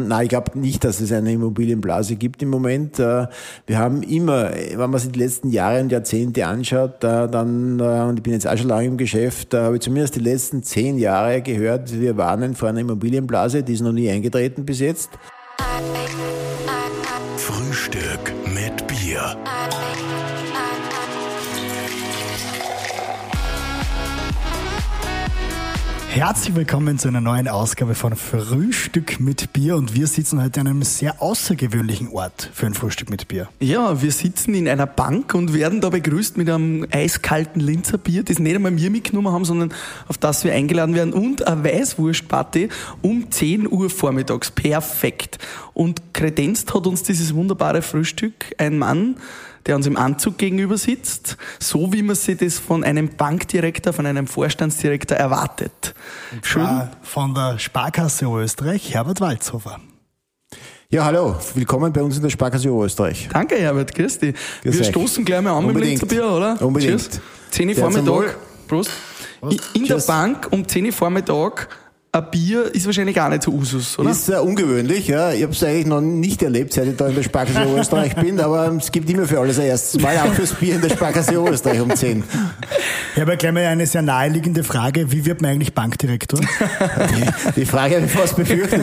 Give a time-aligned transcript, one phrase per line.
[0.00, 3.00] Nein, ich glaube nicht, dass es eine Immobilienblase gibt im Moment.
[3.00, 3.26] Äh,
[3.66, 8.04] wir haben immer, wenn man sich die letzten Jahre und Jahrzehnte anschaut, äh, dann, äh,
[8.08, 10.98] und ich bin jetzt auch schon lange im Geschäft, habe ich zumindest die letzten zehn
[10.98, 15.10] Jahre gehört, wir warnen vor einer Immobilienblase, die ist noch nie eingetreten bis jetzt.
[17.36, 18.37] Frühstück
[26.10, 30.66] Herzlich willkommen zu einer neuen Ausgabe von Frühstück mit Bier und wir sitzen heute an
[30.66, 33.48] einem sehr außergewöhnlichen Ort für ein Frühstück mit Bier.
[33.60, 38.24] Ja, wir sitzen in einer Bank und werden da begrüßt mit einem eiskalten Linzer Bier,
[38.24, 39.72] das nicht einmal wir mitgenommen haben, sondern
[40.08, 42.70] auf das wir eingeladen werden und eine Weißwurstparty
[43.02, 44.50] um 10 Uhr vormittags.
[44.50, 45.38] Perfekt.
[45.74, 49.16] Und kredenzt hat uns dieses wunderbare Frühstück ein Mann,
[49.68, 54.06] der uns im Anzug gegenüber sitzt, so wie man sich das von einem Bankdirektor, von
[54.06, 55.94] einem Vorstandsdirektor erwartet.
[56.42, 56.88] Schön.
[57.02, 59.78] Von der Sparkasse Österreich, Herbert Walzhofer.
[60.90, 63.28] Ja, hallo, willkommen bei uns in der Sparkasse Österreich.
[63.30, 64.34] Danke, Herbert, grüß dich.
[64.62, 64.86] Grüß Wir euch.
[64.88, 66.00] stoßen gleich mal an Unbedingt.
[66.00, 66.62] mit dem Bier, oder?
[66.62, 67.02] Unbedingt.
[67.02, 67.20] Cheers.
[67.50, 68.36] 10 Uhr Vormittag.
[68.66, 68.90] Prost.
[69.40, 69.60] Prost.
[69.74, 70.06] In Cheers.
[70.06, 71.68] der Bank um 10 Uhr Vormittag
[72.10, 74.10] ein Bier ist wahrscheinlich gar nicht so Usus, oder?
[74.10, 75.32] Ist sehr ungewöhnlich, ja.
[75.32, 78.40] Ich habe es eigentlich noch nicht erlebt, seit ich da in der Sparkasse Österreich bin,
[78.40, 81.34] aber es gibt immer für alles ein erstes Mal, auch fürs Bier in der Sparkasse
[81.34, 82.24] Österreich um 10.
[83.14, 85.10] Ich habe gleich mal eine sehr naheliegende Frage.
[85.12, 86.40] Wie wird man eigentlich Bankdirektor?
[86.40, 88.80] Die, die Frage habe ich fast befürchtet.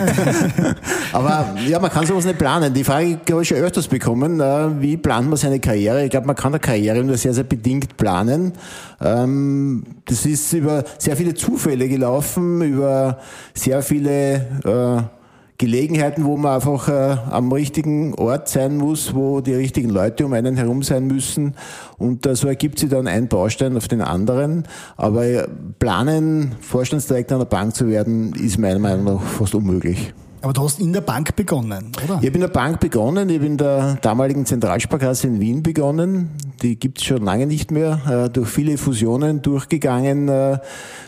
[1.13, 2.73] Aber ja, man kann sowas nicht planen.
[2.73, 4.39] Die Frage habe ich schon öfters bekommen.
[4.39, 6.03] Äh, wie plant man seine Karriere?
[6.03, 8.53] Ich glaube, man kann eine Karriere nur sehr, sehr bedingt planen.
[9.01, 13.14] Ähm, das ist über sehr viele Zufälle gelaufen, über
[13.53, 15.15] sehr viele äh,
[15.57, 20.33] Gelegenheiten, wo man einfach äh, am richtigen Ort sein muss, wo die richtigen Leute um
[20.33, 21.55] einen herum sein müssen.
[21.97, 24.63] Und äh, so ergibt sich dann ein Baustein auf den anderen.
[24.97, 25.47] Aber
[25.79, 30.13] planen, Vorstandsdirektor einer Bank zu werden, ist meiner Meinung nach fast unmöglich.
[30.45, 32.19] Aber du hast in der Bank begonnen, oder?
[32.21, 33.29] Ich habe in der Bank begonnen.
[33.29, 36.29] Ich habe in der damaligen Zentralsparkasse in Wien begonnen.
[36.61, 38.27] Die gibt es schon lange nicht mehr.
[38.27, 40.59] Äh, durch viele Fusionen durchgegangen äh,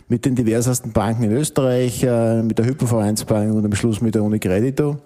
[0.09, 4.23] mit den diversesten Banken in Österreich, äh, mit der Hypovereinsbank und am Schluss mit der
[4.23, 4.97] Unicredito.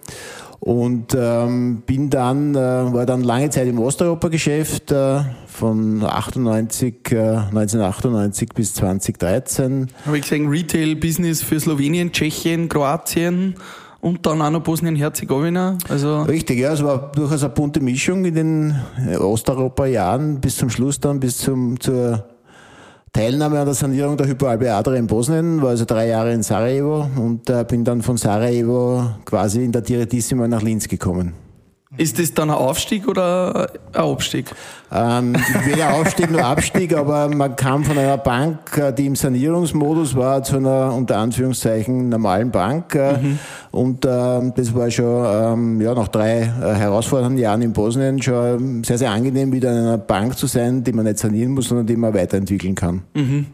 [0.62, 7.16] Und ähm, bin dann, äh, war dann lange Zeit im Osteuropa-Geschäft, äh, von 98, äh,
[7.52, 9.88] 1998 bis 2013.
[10.06, 13.56] Habe ich gesehen, Retail-Business für Slowenien, Tschechien, Kroatien
[14.02, 15.78] und dann auch noch Bosnien-Herzegowina.
[15.88, 18.76] Also Richtig, ja, es war durchaus eine bunte Mischung in den
[19.08, 22.26] äh, Osteuropa-Jahren bis zum Schluss dann, bis zum, zur
[23.14, 27.08] Teilnahme an der Sanierung der Hypoalpe Adria in Bosnien, war also drei Jahre in Sarajevo
[27.16, 31.34] und äh, bin dann von Sarajevo quasi in der Direttissima nach Linz gekommen.
[31.98, 34.50] Ist das dann ein Aufstieg oder ein Abstieg?
[34.94, 35.36] Ähm,
[35.66, 40.42] weder Aufstieg noch Abstieg, aber man kam von einer Bank, äh, die im Sanierungsmodus war,
[40.42, 42.96] zu einer unter Anführungszeichen normalen Bank.
[42.96, 43.40] Äh, mhm.
[43.72, 48.86] Und äh, das war schon ähm, ja, nach drei äh, herausfordernden Jahren in Bosnien schon
[48.86, 51.88] sehr, sehr angenehm, wieder in einer Bank zu sein, die man nicht sanieren muss, sondern
[51.88, 53.02] die man weiterentwickeln kann.
[53.14, 53.48] Mhm.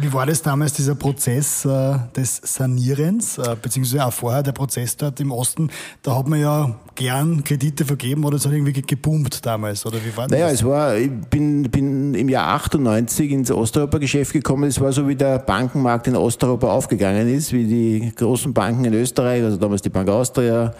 [0.00, 4.96] Wie war das damals, dieser Prozess äh, des Sanierens, äh, beziehungsweise auch vorher der Prozess
[4.96, 5.70] dort im Osten?
[6.02, 10.16] Da hat man ja gern Kredite vergeben oder es hat irgendwie geboomt damals, oder wie
[10.16, 10.38] war das?
[10.38, 14.68] Naja, es war, ich bin, bin im Jahr 98 ins Osteuropa-Geschäft gekommen.
[14.68, 18.94] Es war so, wie der Bankenmarkt in Osteuropa aufgegangen ist, wie die großen Banken in
[18.94, 20.74] Österreich, also damals die Bank Austria,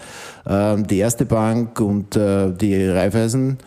[0.45, 3.57] äh, die Erste Bank und äh, die Raiffeisen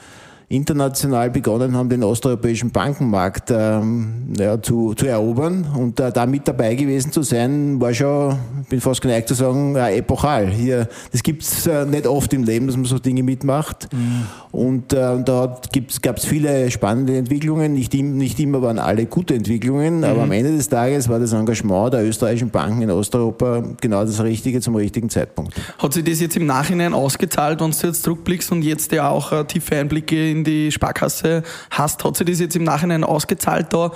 [0.53, 5.67] international begonnen haben, den osteuropäischen Bankenmarkt ähm, ja, zu, zu erobern.
[5.77, 8.37] Und äh, da mit dabei gewesen zu sein, war schon,
[8.69, 10.49] bin fast geneigt zu sagen, äh, epochal.
[10.49, 13.89] Hier, das gibt's äh, nicht oft im Leben, dass man so Dinge mitmacht.
[13.93, 14.27] Mhm.
[14.53, 15.59] Und äh, da
[16.03, 17.73] gab es viele spannende Entwicklungen.
[17.73, 20.05] Nicht, nicht immer waren alle gute Entwicklungen, mhm.
[20.05, 24.23] aber am Ende des Tages war das Engagement der österreichischen Banken in Osteuropa genau das
[24.23, 25.55] Richtige zum richtigen Zeitpunkt.
[25.79, 29.33] Hat sich das jetzt im Nachhinein ausgezahlt, wenn du jetzt zurückblickst und jetzt ja auch
[29.33, 33.93] äh, tiefe Einblicke in die Sparkasse hast, hat sich das jetzt im Nachhinein ausgezahlt, da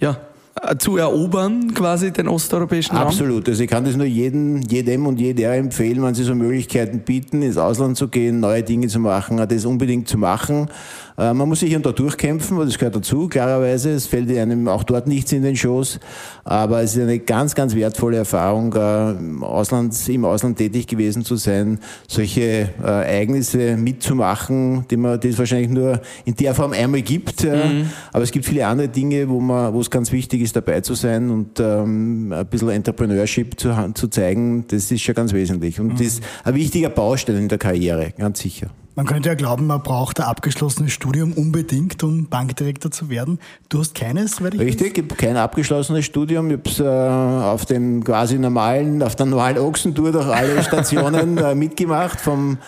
[0.00, 0.18] ja,
[0.62, 3.08] äh, zu erobern, quasi den osteuropäischen Raum?
[3.08, 3.48] Absolut.
[3.48, 7.42] Also ich kann das nur jedem, jedem und jeder empfehlen, wenn sie so Möglichkeiten bieten,
[7.42, 10.68] ins Ausland zu gehen, neue Dinge zu machen, das unbedingt zu machen.
[11.16, 13.90] Äh, man muss sich hier und da durchkämpfen, das gehört dazu, klarerweise.
[13.90, 16.00] Es fällt einem auch dort nichts in den Schoß.
[16.44, 21.24] Aber es ist eine ganz, ganz wertvolle Erfahrung, äh, im Ausland, im Ausland tätig gewesen
[21.24, 21.78] zu sein,
[22.08, 27.44] solche Ereignisse mitzumachen, die man, die es wahrscheinlich nur in der Form einmal gibt.
[27.44, 27.90] Mhm.
[28.12, 30.94] Aber es gibt viele andere Dinge, wo man, wo es ganz wichtig ist, dabei zu
[30.94, 34.66] sein und ähm, ein bisschen Entrepreneurship zu, zu zeigen.
[34.68, 35.80] Das ist schon ganz wesentlich.
[35.80, 35.96] Und mhm.
[35.96, 38.68] das ist ein wichtiger Baustein in der Karriere, ganz sicher.
[38.96, 43.40] Man könnte ja glauben, man braucht ein abgeschlossenes Studium unbedingt, um Bankdirektor zu werden.
[43.68, 46.48] Du hast keines, weil ich Richtig, ich habe kein abgeschlossenes Studium.
[46.50, 51.56] Ich habe äh, auf den quasi normalen, auf der normalen Ochsentour durch alle Stationen äh,
[51.56, 52.58] mitgemacht, vom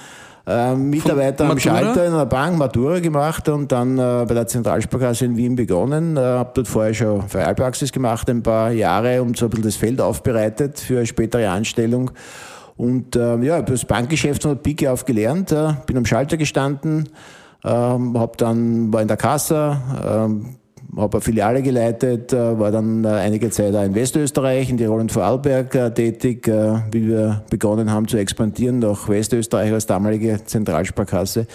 [0.48, 5.26] äh, Mitarbeiter am Schalter in einer Bank, Matura gemacht und dann äh, bei der Zentralsparkasse
[5.26, 6.16] in Wien begonnen.
[6.16, 9.76] Äh, habe dort vorher schon Filialpraxis gemacht, ein paar Jahre, um so ein bisschen das
[9.76, 12.10] Feld aufbereitet für eine spätere Anstellung.
[12.76, 17.08] Und äh, ja, das Bankgeschäft von der Pike auf gelernt, äh, bin am Schalter gestanden,
[17.64, 20.65] äh, hab dann, war in der Kasse, äh,
[20.96, 25.00] habe eine Filiale geleitet, äh, war dann äh, einige Zeit auch in Westösterreich, in Tirol
[25.00, 31.46] und Vorarlberg äh, tätig, wie wir begonnen haben zu expandieren nach Westösterreich als damalige Zentralsparkasse.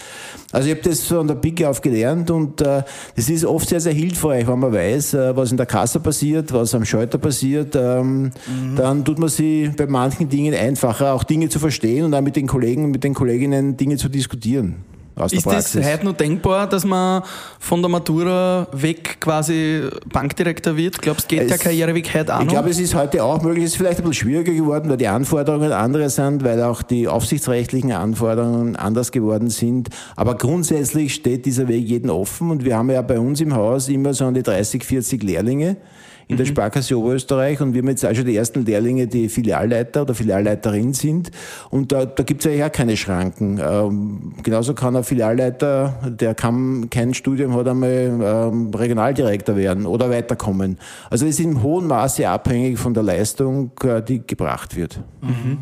[0.52, 2.86] Also ich habe das von der Pike auf gelernt und das
[3.16, 6.86] ist oft sehr, sehr hilfreich, wenn man weiß, was in der Kasse passiert, was am
[6.86, 7.76] Schalter passiert.
[7.76, 8.32] Ähm, mhm.
[8.76, 12.36] Dann tut man sich bei manchen Dingen einfacher, auch Dinge zu verstehen und auch mit
[12.36, 14.91] den Kollegen, mit den Kolleginnen Dinge zu diskutieren
[15.22, 15.76] aus ist der Praxis.
[15.76, 17.24] Ist das heute noch denkbar, dass man
[17.60, 21.02] von der Matura weg quasi Bankdirektor wird?
[21.02, 22.46] Glaubst du, geht es, der Karriereweg heute auch noch?
[22.46, 23.66] Ich glaube, es ist heute auch möglich.
[23.66, 27.08] Es ist vielleicht ein bisschen schwieriger geworden, weil die Anforderungen andere sind, weil auch die
[27.08, 29.90] aufsichtsrechtlichen Anforderungen anders geworden sind.
[30.16, 33.90] Aber grundsätzlich steht dieser Weg jeden offen und wir haben ja bei uns im Haus
[33.90, 35.78] immer so an die 30, 40 Lehrlinge
[36.28, 36.50] in der mhm.
[36.50, 40.94] Sparkasse Oberösterreich und wir haben jetzt auch schon die ersten Lehrlinge, die Filialleiter oder Filialleiterin
[40.94, 41.32] sind
[41.70, 43.60] und da, da gibt es ja auch keine Schranken.
[43.64, 48.20] Ähm, genauso kann ein Filialleiter, der kann, kein Studium hat, einmal
[48.52, 50.78] ähm, Regionaldirektor werden oder weiterkommen.
[51.10, 55.00] Also es ist im hohen Maße abhängig von der Leistung, äh, die gebracht wird.
[55.22, 55.58] Mhm.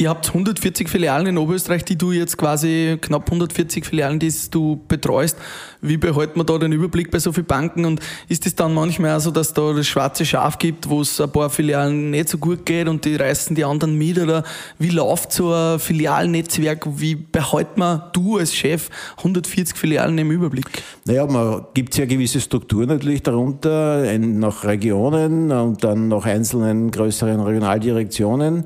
[0.00, 4.80] Ihr habt 140 Filialen in Oberösterreich, die du jetzt quasi, knapp 140 Filialen, die du
[4.86, 5.36] betreust.
[5.80, 7.84] Wie behält man da den Überblick bei so vielen Banken?
[7.84, 7.98] Und
[8.28, 11.32] ist es dann manchmal auch so, dass da das schwarze Schaf gibt, wo es ein
[11.32, 14.20] paar Filialen nicht so gut geht und die reißen die anderen mit?
[14.20, 14.44] Oder
[14.78, 16.86] wie läuft so ein Filialnetzwerk?
[17.00, 20.66] Wie behält man du als Chef 140 Filialen im Überblick?
[21.06, 27.40] Naja, man gibt ja gewisse Strukturen natürlich darunter, nach Regionen und dann nach einzelnen größeren
[27.40, 28.64] Regionaldirektionen.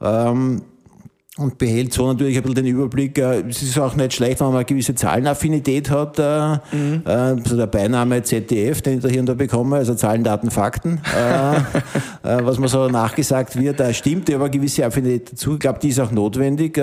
[0.00, 0.62] Ähm,
[1.38, 3.16] und behält so natürlich ein bisschen den Überblick.
[3.16, 6.18] Äh, es ist auch nicht schlecht, wenn man eine gewisse Zahlenaffinität hat.
[6.18, 7.02] Äh, mhm.
[7.04, 11.00] Also der Beiname ZDF, den ich da hier und da bekomme, also Zahlen, Daten, Fakten,
[12.22, 15.54] was mir so nachgesagt wird, da stimmt aber eine gewisse Affinität dazu.
[15.54, 16.80] Ich glaube, die ist auch notwendig.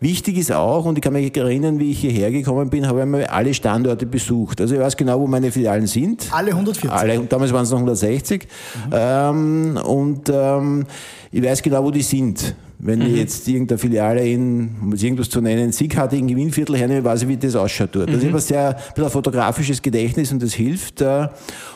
[0.00, 3.02] Wichtig ist auch, und ich kann mich erinnern, wie ich hierher gekommen bin, habe ich
[3.02, 4.60] einmal alle Standorte besucht.
[4.60, 6.28] Also ich weiß genau, wo meine Filialen sind.
[6.30, 6.90] Alle 140?
[6.90, 8.46] Alle, damals waren es noch 160.
[8.86, 8.92] Mhm.
[8.92, 10.86] Ähm, und ähm,
[11.34, 12.54] ich weiß genau, wo die sind.
[12.78, 13.06] Wenn mhm.
[13.06, 17.28] ich jetzt irgendeine Filiale in, um es irgendwas zu nennen, Sieghartigen Gewinnviertel hernehme, weiß ich,
[17.28, 18.08] wie das ausschaut dort.
[18.08, 18.12] Mhm.
[18.12, 21.00] Das ist immer sehr, ein fotografisches Gedächtnis und das hilft.
[21.00, 21.26] Äh,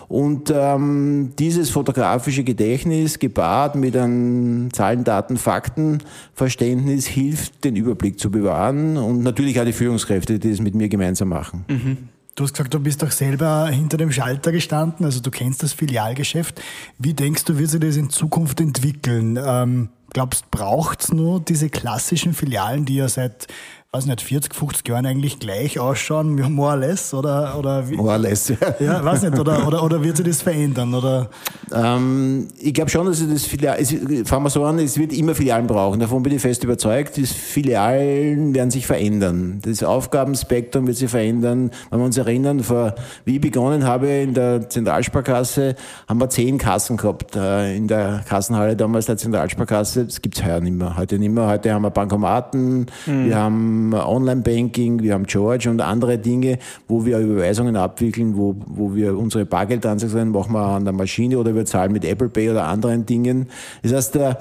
[0.06, 5.98] und ähm, dieses fotografische Gedächtnis gepaart mit einem Zahlen, Daten, Fakten
[6.34, 10.88] Verständnis hilft, den Überblick zu bewahren und natürlich auch die Führungskräfte, die das mit mir
[10.88, 11.64] gemeinsam machen.
[11.68, 11.96] Mhm.
[12.38, 15.72] Du hast gesagt, du bist doch selber hinter dem Schalter gestanden, also du kennst das
[15.72, 16.62] Filialgeschäft.
[16.96, 19.36] Wie denkst du, wird sich das in Zukunft entwickeln?
[19.44, 23.48] Ähm, glaubst, braucht es nur diese klassischen Filialen, die ja seit
[23.90, 27.96] weiß nicht, 40, 50 Jahren eigentlich gleich ausschauen, more or less, oder, oder wie?
[27.96, 28.56] More or less, ja.
[28.80, 31.30] Ja, weiß nicht, oder, oder, oder wird sich das verändern, oder?
[31.72, 33.94] Ähm, ich glaube schon, dass das Filial, es,
[34.28, 37.24] fangen wir so an, es wird immer Filialen brauchen, davon bin ich fest überzeugt, die
[37.24, 39.60] Filialen werden sich verändern.
[39.62, 41.70] Das Aufgabenspektrum wird sich verändern.
[41.88, 42.94] Wenn wir uns erinnern, vor,
[43.24, 45.76] wie ich begonnen habe in der Zentralsparkasse,
[46.06, 50.60] haben wir zehn Kassen gehabt, äh, in der Kassenhalle damals der Zentralsparkasse, das gibt's heuer
[50.60, 53.24] nicht mehr, heute nicht mehr, heute haben wir Bankomaten, mhm.
[53.24, 58.94] wir haben Online-Banking, wir haben George und andere Dinge, wo wir Überweisungen abwickeln, wo, wo
[58.94, 62.66] wir unsere Bargeldtransaktionen machen wir an der Maschine oder wir zahlen mit Apple Pay oder
[62.66, 63.48] anderen Dingen.
[63.82, 64.38] Das heißt, der,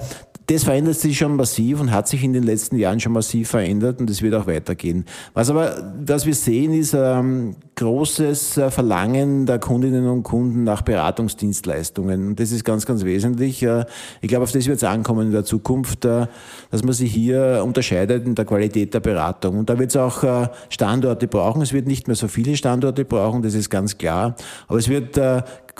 [0.48, 4.00] das verändert sich schon massiv und hat sich in den letzten Jahren schon massiv verändert
[4.00, 5.04] und es wird auch weitergehen.
[5.34, 10.82] Was aber, was wir sehen, ist ähm, großes äh, Verlangen der Kundinnen und Kunden nach
[10.82, 12.28] Beratungsdienstleistungen.
[12.28, 13.62] Und das ist ganz, ganz wesentlich.
[13.62, 13.84] Äh,
[14.20, 16.26] ich glaube, auf das wird es ankommen in der Zukunft, äh,
[16.72, 19.58] dass man sich hier unterscheidet in der Qualität der Beratung.
[19.58, 21.62] Und da wird es auch Standorte brauchen.
[21.62, 24.34] Es wird nicht mehr so viele Standorte brauchen, das ist ganz klar.
[24.66, 25.18] Aber es wird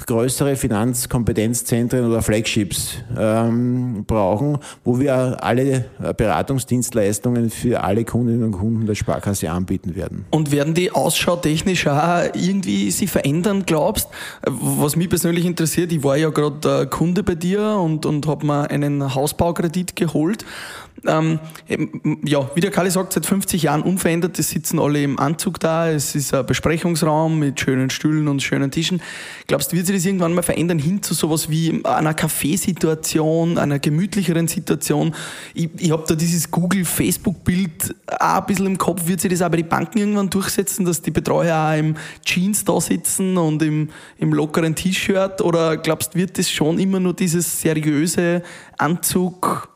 [0.06, 5.86] größere Finanzkompetenzzentren oder Flagships ähm, brauchen, wo wir alle
[6.16, 10.24] Beratungsdienstleistungen für alle Kundinnen und Kunden der Sparkasse anbieten werden.
[10.30, 14.08] Und werden die Ausschau technisch auch irgendwie sich verändern, glaubst?
[14.46, 18.70] Was mich persönlich interessiert, ich war ja gerade Kunde bei dir und, und habe mir
[18.70, 20.44] einen Hausbaukredit geholt
[21.06, 21.38] Ähm,
[22.24, 24.38] ja, wie der Kalle sagt, seit 50 Jahren unverändert.
[24.38, 25.88] Es sitzen alle im Anzug da.
[25.88, 29.00] Es ist ein Besprechungsraum mit schönen Stühlen und schönen Tischen.
[29.46, 33.78] Glaubst du, wird sich das irgendwann mal verändern hin zu sowas wie einer Kaffeesituation, einer
[33.78, 35.14] gemütlicheren Situation?
[35.54, 39.06] Ich, ich habe da dieses Google-Facebook-Bild auch ein bisschen im Kopf.
[39.06, 42.64] Wird sich das auch bei den Banken irgendwann durchsetzen, dass die Betreuer auch im Jeans
[42.64, 45.40] da sitzen und im, im lockeren T-Shirt?
[45.42, 48.42] Oder glaubst du, wird das schon immer nur dieses seriöse
[48.76, 49.68] Anzug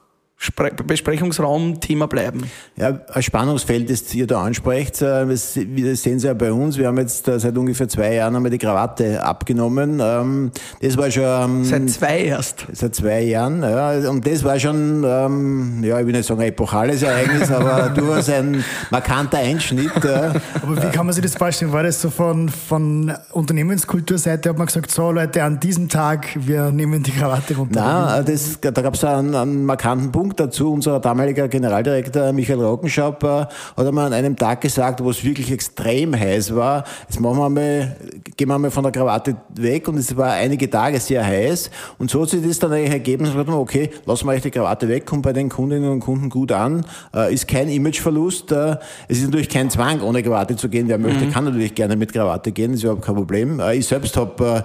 [0.86, 2.50] Besprechungsraum Thema bleiben.
[2.76, 6.76] Ja, ein Spannungsfeld, das ihr da ansprecht, äh, das sehen Sie ja bei uns.
[6.78, 10.00] Wir haben jetzt äh, seit ungefähr zwei Jahren einmal die Krawatte abgenommen.
[10.02, 11.22] Ähm, das war schon...
[11.22, 12.66] Ähm, seit zwei erst?
[12.72, 13.92] Seit zwei Jahren, ja.
[14.10, 18.28] Und das war schon, ähm, ja, ich will nicht sagen ein epochales Ereignis, aber durchaus
[18.28, 19.92] ein markanter Einschnitt.
[19.96, 21.72] Aber wie kann man sich das vorstellen?
[21.72, 26.72] War das so von, von Unternehmenskulturseite, hat man gesagt, so Leute, an diesem Tag, wir
[26.72, 27.80] nehmen die Krawatte runter?
[27.80, 30.72] Nein, das, da gab es einen, einen markanten Punkt Punkt dazu.
[30.72, 36.18] Unser damaliger Generaldirektor Michael Rockenschaup hat einmal an einem Tag gesagt, wo es wirklich extrem
[36.18, 37.96] heiß war, jetzt machen wir mal,
[38.36, 42.10] gehen wir mal von der Krawatte weg und es war einige Tage sehr heiß und
[42.10, 44.88] so hat sich das dann eigentlich ergeben, dass wir okay, lassen wir euch die Krawatte
[44.88, 48.76] weg, kommt bei den Kundinnen und Kunden gut an, äh, ist kein Imageverlust, äh,
[49.08, 50.88] es ist natürlich kein Zwang, ohne Krawatte zu gehen.
[50.88, 51.30] Wer möchte, mhm.
[51.30, 53.60] kann natürlich gerne mit Krawatte gehen, ist überhaupt kein Problem.
[53.60, 54.64] Äh, ich selbst habe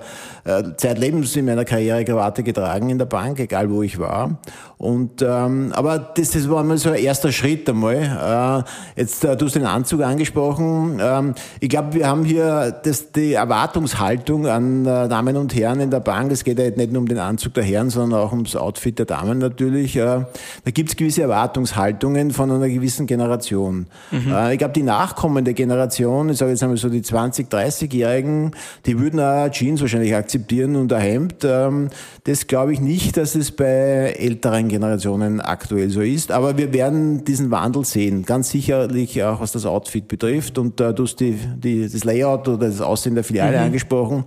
[0.78, 4.38] zeitlebens in meiner Karriere Krawatte getragen in der Bank, egal wo ich war.
[4.78, 8.66] Und ähm, ähm, aber das, das war mal so ein erster Schritt einmal.
[8.96, 11.00] Äh, jetzt, äh, du hast den Anzug angesprochen.
[11.02, 15.92] Ähm, ich glaube, wir haben hier das, die Erwartungshaltung an äh, Damen und Herren in
[15.92, 16.32] der Bank.
[16.32, 19.06] Es geht ja nicht nur um den Anzug der Herren, sondern auch ums Outfit der
[19.06, 19.96] Damen natürlich.
[19.96, 20.26] Äh,
[20.64, 23.88] da gibt es gewisse Erwartungshaltungen von einer gewissen Generation.
[24.12, 24.32] Mhm.
[24.32, 28.52] Äh, ich glaube, die nachkommende Generation, ich sage jetzt einmal so die 20-, 30-Jährigen,
[28.86, 31.44] die würden auch Jeans wahrscheinlich akzeptieren und ein Hemd.
[31.44, 31.90] Ähm,
[32.24, 36.32] das glaube ich nicht, dass es bei älteren Generationen aktuell so ist.
[36.32, 40.58] Aber wir werden diesen Wandel sehen, ganz sicherlich auch was das Outfit betrifft.
[40.58, 43.64] Und äh, du hast die, die, das Layout oder das Aussehen der Filiale mhm.
[43.66, 44.26] angesprochen.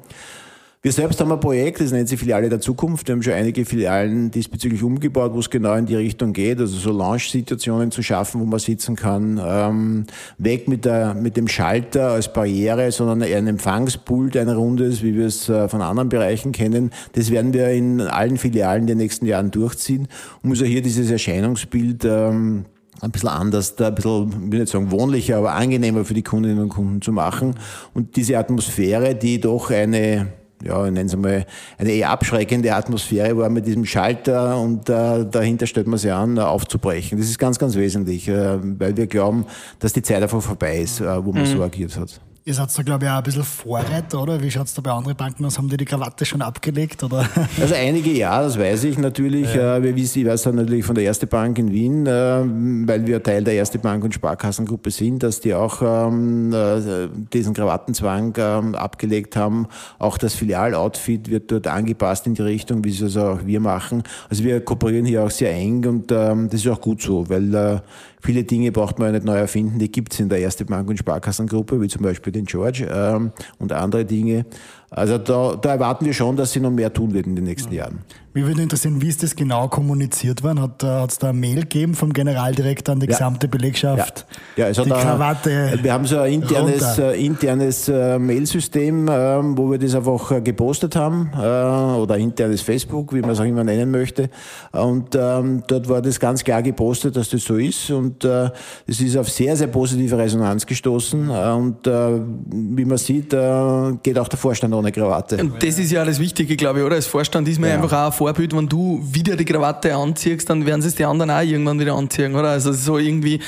[0.83, 3.07] Wir selbst haben ein Projekt, das nennt sich Filiale der Zukunft.
[3.07, 6.75] Wir haben schon einige Filialen diesbezüglich umgebaut, wo es genau in die Richtung geht, also
[6.75, 9.39] so Lounge-Situationen zu schaffen, wo man sitzen kann.
[9.45, 10.07] Ähm,
[10.39, 15.15] weg mit, der, mit dem Schalter als Barriere, sondern eher ein Empfangspult, ein rundes, wie
[15.15, 16.93] wir es äh, von anderen Bereichen kennen.
[17.13, 20.09] Das werden wir in allen Filialen in den nächsten Jahren durchziehen,
[20.43, 22.65] um so hier dieses Erscheinungsbild ähm,
[23.03, 26.59] ein bisschen anders, ein bisschen, ich will nicht sagen wohnlicher, aber angenehmer für die Kundinnen
[26.59, 27.57] und Kunden zu machen.
[27.93, 31.47] Und diese Atmosphäre, die doch eine ja, ich nenne es mal,
[31.79, 36.37] eine eher abschreckende Atmosphäre war mit diesem Schalter und äh, dahinter stellt man sich an,
[36.37, 37.19] äh, aufzubrechen.
[37.19, 39.47] Das ist ganz, ganz wesentlich, äh, weil wir glauben,
[39.79, 41.47] dass die Zeit einfach vorbei ist, äh, wo man mhm.
[41.47, 42.21] so agiert hat.
[42.43, 44.43] Ihr seid da, glaube ich, auch ein bisschen Vorreiter, oder?
[44.43, 45.59] Wie schaut es da bei anderen Banken aus?
[45.59, 47.03] Haben die die Krawatte schon abgelegt?
[47.03, 47.29] Oder?
[47.61, 49.55] Also einige ja, das weiß ich natürlich.
[49.55, 49.77] Ja.
[49.77, 53.07] Äh, wir wissen, ich weiß dann natürlich von der Erste Bank in Wien, äh, weil
[53.07, 58.35] wir Teil der Erste Bank und Sparkassengruppe sind, dass die auch ähm, äh, diesen Krawattenzwang
[58.39, 59.67] ähm, abgelegt haben.
[59.99, 64.03] Auch das Filialoutfit wird dort angepasst in die Richtung, wie es also auch wir machen.
[64.31, 67.83] Also wir kooperieren hier auch sehr eng und ähm, das ist auch gut so, weil
[68.21, 70.89] Viele Dinge braucht man ja nicht neu erfinden, die gibt es in der Erste Bank-
[70.89, 74.45] und Sparkassengruppe, wie zum Beispiel den George ähm, und andere Dinge.
[74.91, 77.73] Also da, da erwarten wir schon, dass sie noch mehr tun wird in den nächsten
[77.73, 77.85] ja.
[77.85, 78.01] Jahren.
[78.33, 80.63] Mich würde interessieren, wie ist das genau kommuniziert worden?
[80.63, 83.13] Hat es da eine Mail gegeben vom Generaldirektor an die ja.
[83.13, 84.25] gesamte Belegschaft?
[84.55, 89.09] Ja, ja also die da, Krawatte wir haben so ein internes, äh, internes äh, Mailsystem,
[89.09, 89.11] äh,
[89.57, 93.45] wo wir das einfach äh, gepostet haben, äh, oder internes Facebook, wie man es auch
[93.45, 94.31] immer nennen möchte.
[94.71, 97.91] Und ähm, dort war das ganz klar gepostet, dass das so ist.
[97.91, 98.51] Und äh,
[98.87, 101.29] es ist auf sehr, sehr positive Resonanz gestoßen.
[101.31, 105.39] und wie man sieht, geht auch der Vorstand ohne Krawatte.
[105.39, 106.95] Und das ist ja alles Wichtige, glaube ich, oder?
[106.95, 107.77] Als Vorstand ist man ja.
[107.77, 111.31] einfach auch Vorbild, wenn du wieder die Krawatte anziehst, dann werden sie es die anderen
[111.31, 112.51] auch irgendwann wieder anziehen, oder?
[112.51, 113.41] Also so irgendwie,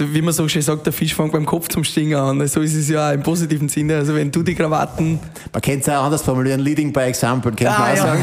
[0.00, 2.46] wie man so schön sagt, der Fisch fängt beim Kopf zum Stingen an.
[2.48, 3.96] So ist es ja im positiven Sinne.
[3.96, 5.18] Also wenn du die Krawatten.
[5.52, 8.02] Man könnte es auch anders formulieren, leading by example, könnte ah, man auch ja.
[8.02, 8.22] sagen.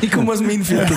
[0.00, 0.96] ich komme aus dem Innviertel.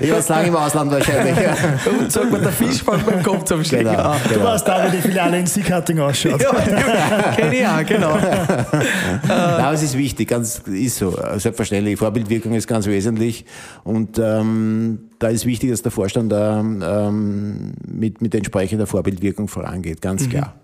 [0.00, 1.36] ich war lange im Ausland wahrscheinlich.
[2.00, 4.18] Und sagt man, der Fisch fängt beim Kopf zum Stingen genau, an.
[4.28, 4.40] Genau.
[4.40, 6.40] Du weißt da, wie die Filiale in Siegharting ausschaut.
[6.40, 8.18] ja, kenne ich auch, genau.
[9.26, 11.16] Nein, es ist wichtig, ganz, ist so.
[11.36, 11.98] Selbstverständlich.
[11.98, 13.44] Vorbildwirkung ist ganz wesentlich.
[13.84, 20.24] Und ähm, da ist wichtig, dass der Vorstand ähm, mit, mit entsprechender Vorbildwirkung vorangeht, ganz
[20.24, 20.30] mhm.
[20.30, 20.54] klar.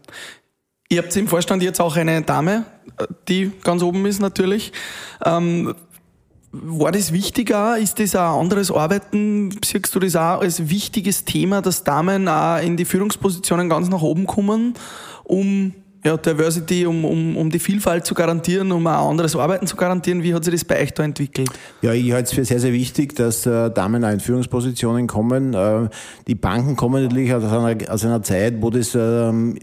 [0.89, 2.65] Ihr habt im Vorstand jetzt auch eine Dame,
[3.29, 4.73] die ganz oben ist natürlich.
[5.25, 5.75] Ähm,
[6.53, 7.77] war das wichtiger?
[7.77, 9.51] Ist das ein anderes Arbeiten?
[9.63, 14.01] Siehst du das auch als wichtiges Thema, dass Damen auch in die Führungspositionen ganz nach
[14.01, 14.75] oben kommen,
[15.25, 15.75] um
[16.07, 20.23] ja, Diversity, um, um, um die Vielfalt zu garantieren, um ein anderes Arbeiten zu garantieren.
[20.23, 21.51] Wie hat sich das bei euch da entwickelt?
[21.83, 25.55] Ja, ich halte es für sehr, sehr wichtig, dass äh, Damen auch in Führungspositionen kommen.
[25.55, 25.89] Äh,
[26.27, 29.59] die Banken kommen natürlich aus einer, aus einer Zeit, wo das ähm,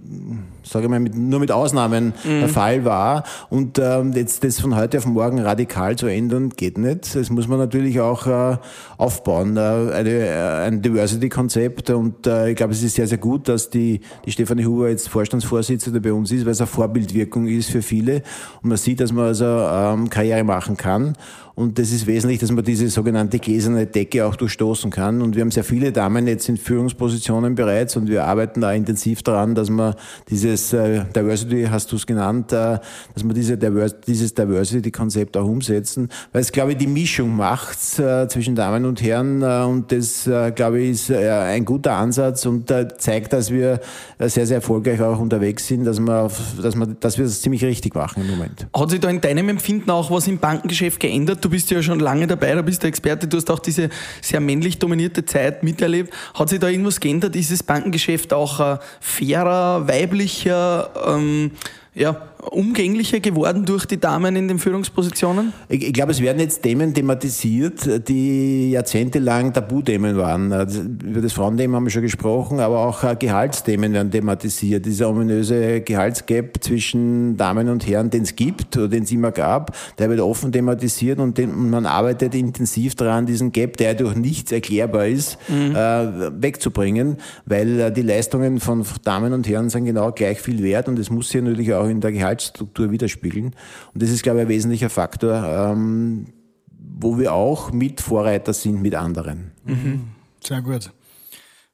[0.63, 2.39] sage ich mal, mit, nur mit Ausnahmen mhm.
[2.39, 3.23] der Fall war.
[3.49, 7.15] Und ähm, jetzt das von heute auf morgen radikal zu ändern, geht nicht.
[7.15, 8.57] Das muss man natürlich auch äh,
[8.97, 9.57] aufbauen.
[9.57, 11.89] Äh, eine, äh, ein Diversity-Konzept.
[11.89, 15.09] Und äh, ich glaube, es ist sehr, sehr gut, dass die, die Stefanie Huber jetzt
[15.09, 18.23] Vorstandsvorsitzende bei uns ist, weil es eine Vorbildwirkung ist für viele.
[18.61, 21.15] Und man sieht, dass man also ähm, Karriere machen kann.
[21.55, 25.21] Und das ist wesentlich, dass man diese sogenannte gläserne Decke auch durchstoßen kann.
[25.21, 29.21] Und wir haben sehr viele Damen jetzt in Führungspositionen bereits und wir arbeiten da intensiv
[29.21, 29.93] daran, dass man
[30.29, 32.79] dieses äh, Diversity, hast du es genannt, äh,
[33.13, 36.09] dass wir diese Divers dieses Diversity-Konzept auch umsetzen.
[36.31, 40.81] Weil es, glaube ich, die Mischung macht äh, zwischen Damen und Herren und das, glaube
[40.81, 43.79] ich, ist ein guter Ansatz und zeigt, dass wir
[44.19, 46.31] sehr, sehr erfolgreich auch unterwegs sind, dass wir,
[46.61, 48.67] dass wir, dass wir das ziemlich richtig machen im Moment.
[48.75, 51.42] Hat sich da in deinem Empfinden auch was im Bankengeschäft geändert?
[51.43, 53.89] Du bist ja schon lange dabei, du bist der Experte, du hast auch diese
[54.21, 56.13] sehr männlich dominierte Zeit miterlebt.
[56.33, 57.35] Hat sich da irgendwas geändert?
[57.35, 61.51] Ist das Bankengeschäft auch äh, fairer, weiblicher, ähm,
[61.93, 65.53] ja, umgänglicher geworden durch die Damen in den Führungspositionen?
[65.69, 70.51] Ich, ich glaube, es werden jetzt Themen thematisiert, die jahrzehntelang Tabuthemen waren.
[70.51, 74.85] Also, über das Frauenthema haben wir schon gesprochen, aber auch äh, Gehaltsthemen werden thematisiert.
[74.85, 79.75] Dieser ominöse Gehaltsgap zwischen Damen und Herren, den es gibt oder den es immer gab,
[79.97, 84.51] der wird offen thematisiert und, den, man arbeitet intensiv daran, diesen Gap, der durch nichts
[84.51, 85.75] erklärbar ist, mhm.
[85.75, 90.87] äh, wegzubringen, weil äh, die Leistungen von Damen und Herren sind genau gleich viel wert
[90.87, 93.55] und es muss sich natürlich auch in der Gehalt Gehaltsstruktur widerspiegeln.
[93.93, 96.27] Und das ist, glaube ich, ein wesentlicher Faktor, ähm,
[96.69, 99.51] wo wir auch mit Vorreiter sind mit anderen.
[99.65, 100.03] Mhm.
[100.43, 100.91] Sehr gut.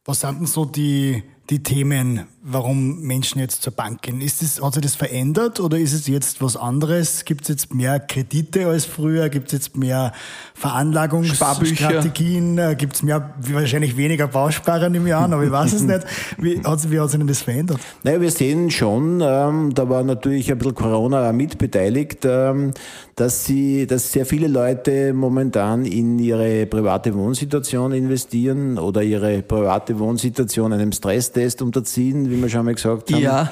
[0.06, 4.22] Was sind denn so die, die Themen, warum Menschen jetzt zur Bank gehen?
[4.22, 7.26] Ist das, hat sich das verändert oder ist es jetzt was anderes?
[7.26, 9.30] Gibt es jetzt mehr Kredite als früher?
[9.30, 10.12] Gibt es jetzt mehr
[10.56, 12.58] Veranlagungsstrategien?
[12.58, 16.06] Äh, Gibt es mehr, wahrscheinlich weniger Bausparer im Jahr, aber ich weiß es nicht.
[16.38, 17.80] Wie hat, wie hat sich denn das verändert?
[18.04, 22.74] Naja, wir sehen schon, ähm, da war natürlich ein bisschen Corona mitbeteiligt, ähm,
[23.16, 30.00] dass, sie, dass sehr viele Leute momentan in ihre private Wohnsituation investieren oder ihre private
[30.00, 33.22] Wohnsituation einem Stresstest unterziehen, wir schon mal gesagt haben.
[33.22, 33.52] Ja.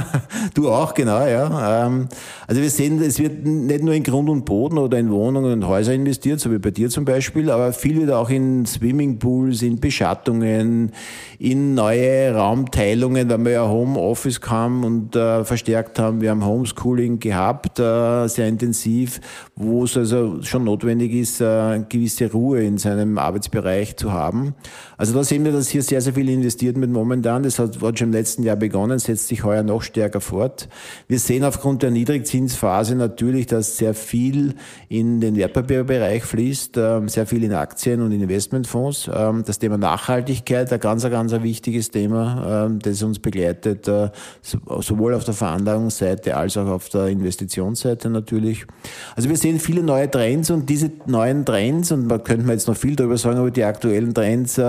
[0.54, 1.86] du auch, genau, ja.
[1.86, 2.08] Ähm,
[2.46, 5.66] also wir sehen, es wird nicht nur in Grund und Boden oder in Wohnungen und
[5.66, 9.80] Häuser investiert, so wie bei dir zum Beispiel, aber viel wird auch in Swimmingpools, in
[9.80, 10.92] Beschattungen,
[11.38, 16.20] in neue Raumteilungen, weil wir ja Homeoffice kam und äh, verstärkt haben.
[16.20, 19.20] Wir haben Homeschooling gehabt, äh, sehr intensiv,
[19.54, 24.54] wo es also schon notwendig ist, äh, gewisse Ruhe in seinem Arbeitsbereich zu haben.
[24.96, 27.42] Also da sehen wir, dass hier sehr, sehr viel investiert wird momentan.
[27.42, 30.68] Das hat, hat schon im letzten Jahr begonnen, setzt sich heuer noch stärker fort.
[31.06, 34.54] Wir sehen aufgrund der Niedrigzinsphase natürlich, dass sehr viel
[34.88, 39.10] in den Wertpapierbereich fließt, ähm, sehr viel in Aktien und Investmentfonds.
[39.12, 44.10] Ähm, das Thema Nachhaltigkeit, ein ganz, ganz wichtiges Thema, ähm, das uns begleitet, äh,
[44.42, 48.66] sowohl auf der Veranlagungsseite als auch auf der Investitionsseite natürlich.
[49.14, 52.76] Also wir sehen viele neue Trends und diese neuen Trends, und man könnte jetzt noch
[52.76, 54.60] viel darüber sagen, aber die aktuellen Trends,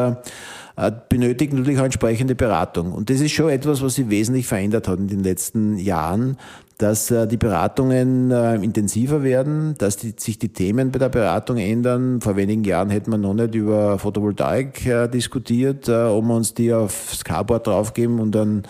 [0.79, 2.93] äh, benötigen natürlich auch entsprechende Beratung.
[2.93, 6.37] Und das ist schon etwas, was sich wesentlich verändert hat in den letzten Jahren,
[6.77, 11.57] dass äh, die Beratungen äh, intensiver werden, dass die, sich die Themen bei der Beratung
[11.57, 12.21] ändern.
[12.21, 17.25] Vor wenigen Jahren hätte man noch nicht über Photovoltaik diskutiert, ob wir uns die aufs
[17.25, 18.63] Carboard draufgeben und dann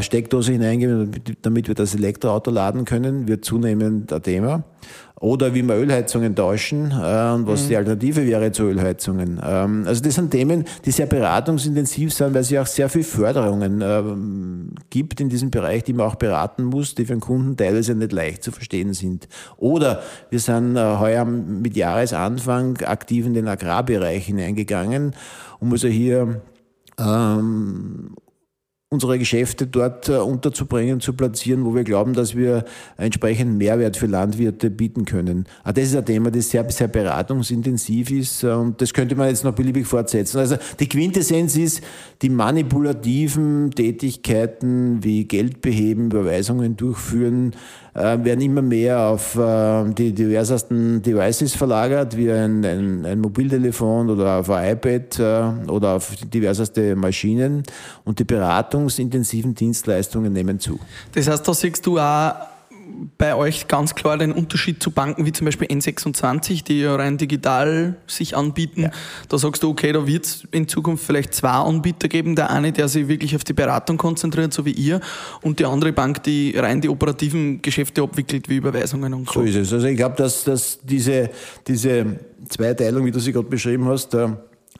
[0.00, 1.10] Steckdose hineingeben,
[1.42, 4.64] damit wir das Elektroauto laden können, wird zunehmend ein Thema.
[5.20, 7.68] Oder wie wir Ölheizungen tauschen äh, und was mhm.
[7.68, 9.40] die Alternative wäre zu Ölheizungen.
[9.42, 13.04] Ähm, also das sind Themen, die sehr beratungsintensiv sind, weil es ja auch sehr viel
[13.04, 14.02] Förderungen äh,
[14.90, 18.12] gibt in diesem Bereich, die man auch beraten muss, die für den Kunden teilweise nicht
[18.12, 19.28] leicht zu verstehen sind.
[19.56, 25.14] Oder wir sind äh, heuer mit Jahresanfang aktiv in den Agrarbereich hineingegangen,
[25.58, 26.42] um also hier
[26.98, 28.14] ähm,
[28.90, 32.64] unsere Geschäfte dort äh, unterzubringen, zu platzieren, wo wir glauben, dass wir
[32.96, 35.46] entsprechend Mehrwert für Landwirte bieten können.
[35.64, 39.28] Auch das ist ein Thema, das sehr, sehr beratungsintensiv ist äh, und das könnte man
[39.28, 40.38] jetzt noch beliebig fortsetzen.
[40.38, 41.82] Also die Quintessenz ist,
[42.22, 47.52] die manipulativen Tätigkeiten wie Geld beheben, Überweisungen durchführen,
[47.94, 54.38] äh, werden immer mehr auf die diversesten Devices verlagert, wie ein, ein, ein Mobiltelefon oder
[54.38, 55.20] auf ein iPad
[55.68, 57.62] oder auf diverseste Maschinen
[58.04, 58.24] und die
[58.74, 60.78] beratungsintensiven Dienstleistungen nehmen zu.
[61.12, 62.34] Das heißt, da siehst du auch
[63.16, 67.16] bei euch ganz klar den Unterschied zu Banken wie zum Beispiel N26, die ja rein
[67.16, 68.82] digital sich anbieten.
[68.82, 68.90] Ja.
[69.28, 72.36] Da sagst du, okay, da wird es in Zukunft vielleicht zwei Anbieter geben.
[72.36, 75.00] Der eine, der sich wirklich auf die Beratung konzentriert, so wie ihr,
[75.40, 79.40] und die andere Bank, die rein die operativen Geschäfte abwickelt, wie Überweisungen und so.
[79.40, 79.72] So ist es.
[79.72, 81.30] Also ich glaube, dass, dass diese,
[81.66, 84.36] diese Zweiteilung, wie du sie gerade beschrieben hast, da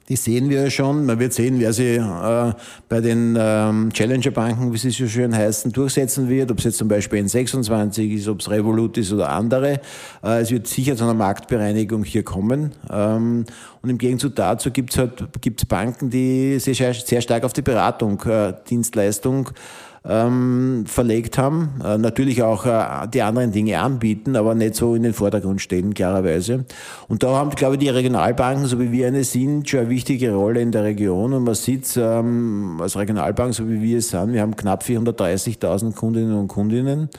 [0.07, 1.05] die sehen wir schon.
[1.05, 2.53] Man wird sehen, wer sie äh,
[2.87, 6.51] bei den ähm, Challenger-Banken, wie sie so schön heißen, durchsetzen wird.
[6.51, 9.81] Ob es jetzt zum Beispiel N26 ist, ob es Revolut ist oder andere.
[10.23, 12.73] Äh, es wird sicher zu einer Marktbereinigung hier kommen.
[12.91, 13.45] Ähm,
[13.81, 17.63] und im Gegenzug dazu gibt es halt gibt's Banken, die sehr, sehr stark auf die
[17.63, 19.49] Beratung, äh, Dienstleistung
[20.07, 21.81] ähm, verlegt haben.
[21.83, 25.93] Äh, natürlich auch äh, die anderen Dinge anbieten, aber nicht so in den Vordergrund stellen,
[25.93, 26.65] klarerweise.
[27.07, 30.33] Und da haben, glaube ich, die Regionalbanken, so wie wir eine sind, schon eine wichtige
[30.33, 31.33] Rolle in der Region.
[31.33, 35.95] Und man sieht ähm, als Regionalbank, so wie wir es sind, wir haben knapp 430.000
[35.95, 37.09] Kundinnen und Kundinnen.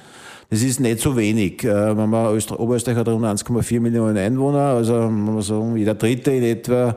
[0.48, 1.64] Das ist nicht so wenig.
[1.64, 6.30] Äh, wenn man Oberösterreich hat rund 1,4 Millionen Einwohner, also wenn man sagen, jeder Dritte
[6.30, 6.96] in etwa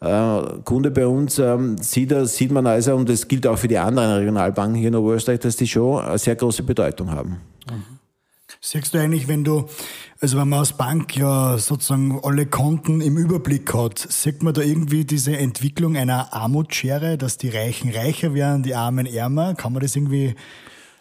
[0.00, 4.12] Kunde bei uns, ähm, sieht, sieht man also, und das gilt auch für die anderen
[4.12, 7.40] Regionalbanken hier in Oberösterreich, dass die schon eine sehr große Bedeutung haben.
[7.68, 7.98] Mhm.
[8.60, 9.66] Siehst du eigentlich, wenn du,
[10.20, 14.62] also wenn man als Bank ja sozusagen alle Konten im Überblick hat, sieht man da
[14.62, 19.54] irgendwie diese Entwicklung einer Armutsschere, dass die Reichen reicher werden, die Armen ärmer?
[19.54, 20.34] Kann man das irgendwie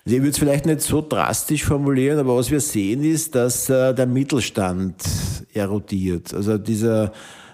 [0.05, 3.67] also ich würde es vielleicht nicht so drastisch formulieren, aber was wir sehen ist, dass
[3.69, 5.03] äh, der Mittelstand
[5.53, 6.33] erodiert.
[6.33, 7.11] Also dieser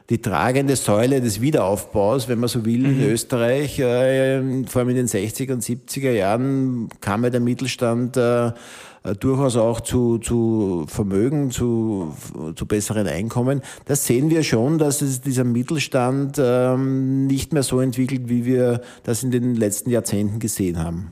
[0.10, 3.02] die tragende Säule des Wiederaufbaus, wenn man so will, mhm.
[3.02, 3.80] in Österreich.
[3.80, 8.52] Äh, vor allem in den 60er und 70er Jahren kam ja der Mittelstand äh,
[9.20, 12.16] durchaus auch zu, zu Vermögen, zu,
[12.56, 13.62] zu besseren Einkommen.
[13.86, 18.82] Das sehen wir schon, dass es dieser Mittelstand ähm, nicht mehr so entwickelt, wie wir
[19.04, 21.12] das in den letzten Jahrzehnten gesehen haben.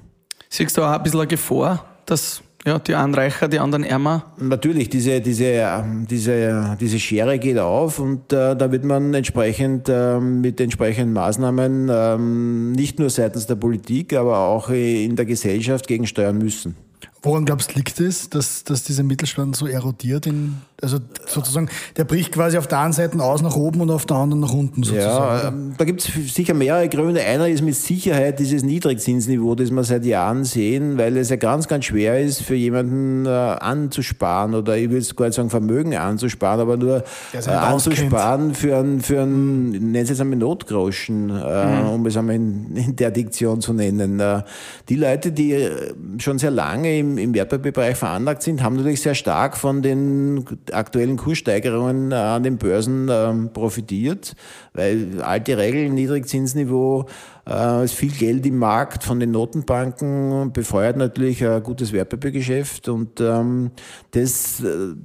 [0.50, 4.34] Siehst du auch ein bisschen eine Gefahr, dass ja, die einen reicher, die anderen ärmer.
[4.38, 10.20] Natürlich, diese, diese, diese, diese Schere geht auf und äh, da wird man entsprechend äh,
[10.20, 16.38] mit entsprechenden Maßnahmen äh, nicht nur seitens der Politik, aber auch in der Gesellschaft gegensteuern
[16.38, 16.76] müssen.
[17.24, 20.26] Woran glaubst du, liegt es, dass, dass dieser Mittelstand so erodiert?
[20.26, 24.06] In, also sozusagen, der bricht quasi auf der einen Seite aus nach oben und auf
[24.06, 25.44] der anderen nach unten sozusagen.
[25.44, 27.22] Ja, ähm, da gibt es sicher mehrere Gründe.
[27.22, 31.68] Einer ist mit Sicherheit dieses Niedrigzinsniveau, das wir seit Jahren sehen, weil es ja ganz,
[31.68, 35.96] ganz schwer ist, für jemanden äh, anzusparen oder ich will es gar nicht sagen, Vermögen
[35.96, 41.66] anzusparen, aber nur äh, anzusparen für einen, für einen nennen Sie es einmal Notgroschen, äh,
[41.66, 41.90] mhm.
[41.90, 44.20] um es einmal in, in, der Diktion zu nennen.
[44.20, 44.42] Äh,
[44.90, 49.16] die Leute, die äh, schon sehr lange im im, Wertpapierbereich veranlagt sind, haben natürlich sehr
[49.16, 54.36] stark von den aktuellen Kurssteigerungen äh, an den Börsen ähm, profitiert,
[54.74, 57.06] weil alte Regeln, Niedrigzinsniveau,
[57.46, 63.72] äh, viel Geld im Markt von den Notenbanken, befeuert natürlich ein gutes Wertpapiergeschäft und ähm,
[64.12, 64.96] das äh,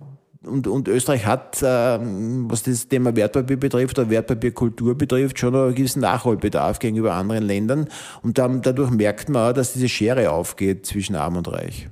[0.47, 5.75] und, und Österreich hat, äh, was das Thema Wertpapier betrifft oder Wertpapierkultur betrifft, schon einen
[5.75, 7.89] gewissen Nachholbedarf gegenüber anderen Ländern.
[8.23, 11.89] Und dann, dadurch merkt man auch, dass diese Schere aufgeht zwischen Arm und Reich.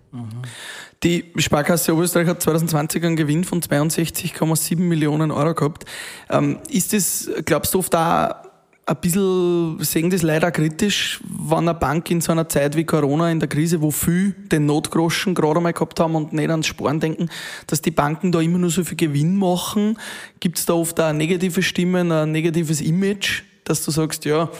[1.04, 5.84] Die Sparkasse Oberösterreich hat 2020 einen Gewinn von 62,7 Millionen Euro gehabt.
[6.30, 8.42] Ähm, ist das, glaubst du, oft da
[8.86, 13.30] ein bisschen sehen das leider kritisch, wenn eine Bank in so einer Zeit wie Corona
[13.30, 17.00] in der Krise, wo viel den Notgroschen gerade einmal gehabt haben und nicht ans Sparen
[17.00, 17.28] denken,
[17.66, 19.98] dass die Banken da immer nur so viel Gewinn machen.
[20.40, 24.50] Gibt es da oft auch negative Stimmen, ein negatives Image, dass du sagst, ja,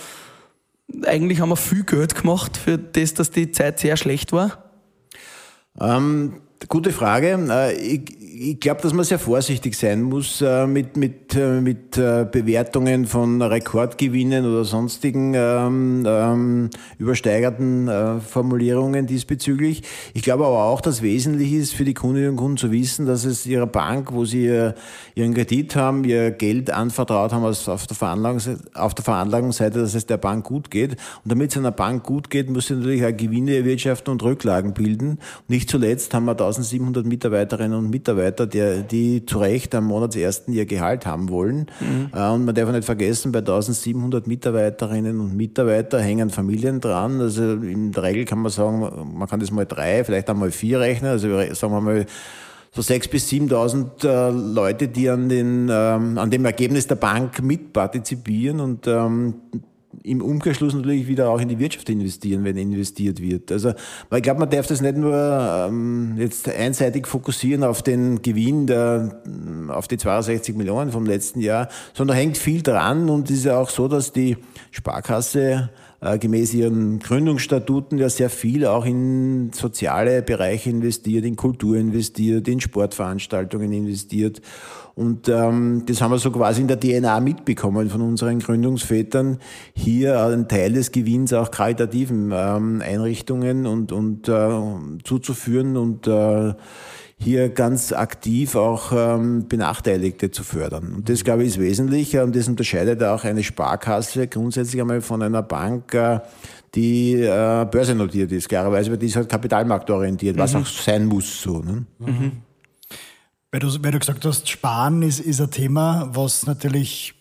[1.05, 4.64] eigentlich haben wir viel Geld gemacht für das, dass die Zeit sehr schlecht war?
[5.81, 7.39] Ähm, Gute Frage.
[7.51, 11.93] Äh, ich, ich glaube, dass man sehr vorsichtig sein muss äh, mit, mit, äh, mit
[11.93, 17.89] Bewertungen von Rekordgewinnen oder sonstigen ähm, ähm, übersteigerten
[18.27, 19.83] Formulierungen diesbezüglich.
[20.15, 23.25] Ich glaube aber auch, dass wesentlich ist für die Kundinnen und Kunden zu wissen, dass
[23.25, 24.47] es ihrer Bank, wo sie
[25.15, 30.17] ihren Kredit haben, ihr Geld anvertraut haben auf der, auf der Veranlagungsseite, dass es der
[30.17, 30.93] Bank gut geht.
[30.93, 34.75] Und damit es einer Bank gut geht, muss sie natürlich auch Gewinne erwirtschaften und Rücklagen
[34.75, 35.19] bilden.
[35.47, 40.55] Nicht zuletzt haben wir da 1700 Mitarbeiterinnen und Mitarbeiter, die, die zu Recht am Monatsersten
[40.55, 41.67] ihr Gehalt haben wollen.
[41.81, 42.11] Mhm.
[42.15, 47.21] Äh, und man darf nicht vergessen, bei 1700 Mitarbeiterinnen und Mitarbeiter hängen Familien dran.
[47.21, 48.81] Also in der Regel kann man sagen,
[49.15, 51.11] man kann das mal drei, vielleicht einmal vier rechnen.
[51.11, 52.07] Also sagen wir mal,
[52.75, 57.41] so sechs bis 7.000 äh, Leute, die an, den, ähm, an dem Ergebnis der Bank
[57.41, 59.35] mitpartizipieren und ähm,
[60.03, 63.53] im Umkehrschluss natürlich wieder auch in die Wirtschaft investieren, wenn investiert wird.
[63.53, 63.73] Also,
[64.11, 68.67] weil ich glaube, man darf das nicht nur ähm, jetzt einseitig fokussieren auf den Gewinn
[68.67, 69.23] der,
[69.69, 73.59] auf die 62 Millionen vom letzten Jahr, sondern hängt viel dran und es ist ja
[73.59, 74.37] auch so, dass die
[74.71, 75.71] Sparkasse
[76.05, 82.47] äh, gemäß ihren Gründungsstatuten ja sehr viel auch in soziale Bereiche investiert, in Kultur investiert,
[82.47, 84.43] in Sportveranstaltungen investiert.
[84.95, 89.39] Und ähm, das haben wir so quasi in der DNA mitbekommen von unseren Gründungsvätern,
[89.75, 94.61] hier einen Teil des Gewinns auch karitativen ähm, Einrichtungen und, und äh,
[95.03, 96.55] zuzuführen und äh,
[97.19, 100.95] hier ganz aktiv auch ähm, Benachteiligte zu fördern.
[100.95, 105.23] Und das, glaube ich, ist wesentlich und das unterscheidet auch eine Sparkasse grundsätzlich einmal von
[105.23, 106.21] einer Bank, äh,
[106.75, 110.61] die äh, börsennotiert ist, klarerweise, weil die ist halt kapitalmarktorientiert, was mhm.
[110.61, 111.61] auch sein muss so.
[111.61, 111.87] Ne?
[111.99, 112.33] Mhm.
[113.55, 117.15] Weil du, weil du gesagt hast, Sparen ist, ist ein Thema, was natürlich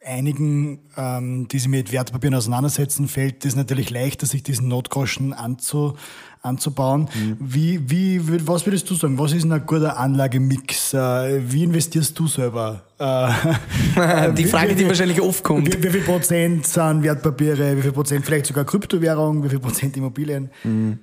[0.00, 5.96] einigen, ähm, die sich mit Wertpapieren auseinandersetzen, fällt es natürlich leichter, sich diesen Notgroschen anzu,
[6.42, 7.08] anzubauen.
[7.12, 7.36] Mhm.
[7.40, 9.18] Wie, wie, was würdest du sagen?
[9.18, 10.94] Was ist ein guter Anlagemix?
[10.94, 12.82] Äh, wie investierst du selber?
[13.00, 15.66] Äh, die Frage, wie, wie, die wahrscheinlich oft kommt.
[15.66, 17.76] Wie, wie, viel Prozent sind Wertpapiere?
[17.76, 19.42] Wie viel Prozent vielleicht sogar Kryptowährung?
[19.42, 20.50] Wie viel Prozent Immobilien?
[20.62, 21.00] Mhm.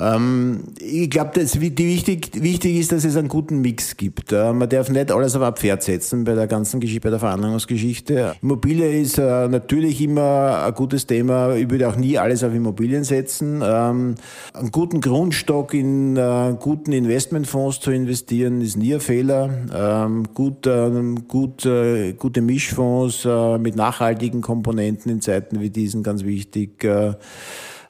[0.00, 4.32] Ähm, ich glaube, wichtig, wichtig ist, dass es einen guten Mix gibt.
[4.32, 7.18] Äh, man darf nicht alles auf ein Pferd setzen bei der ganzen Geschichte, bei der
[7.18, 8.34] Veranlagungsgeschichte.
[8.40, 11.54] Immobilie ist äh, natürlich immer ein gutes Thema.
[11.54, 13.60] Ich würde auch nie alles auf Immobilien setzen.
[13.62, 14.14] Ähm,
[14.54, 19.50] einen guten Grundstock in äh, guten Investmentfonds zu investieren, ist nie ein Fehler.
[19.74, 20.68] Ähm, gut,
[21.28, 21.68] gut,
[22.18, 23.26] gute Mischfonds
[23.58, 26.86] mit nachhaltigen Komponenten in Zeiten wie diesen ganz wichtig.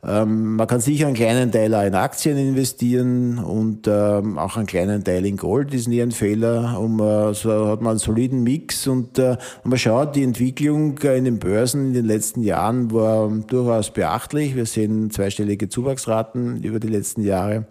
[0.04, 4.66] Ähm, man kann sicher einen kleinen Teil auch in Aktien investieren und ähm, auch einen
[4.66, 6.76] kleinen Teil in Gold ist nie ein Fehler.
[6.80, 11.16] Um, äh, so hat man einen soliden Mix und äh, man schaut, die Entwicklung äh,
[11.16, 14.56] in den Börsen in den letzten Jahren war durchaus beachtlich.
[14.56, 17.66] Wir sehen zweistellige Zuwachsraten über die letzten Jahre.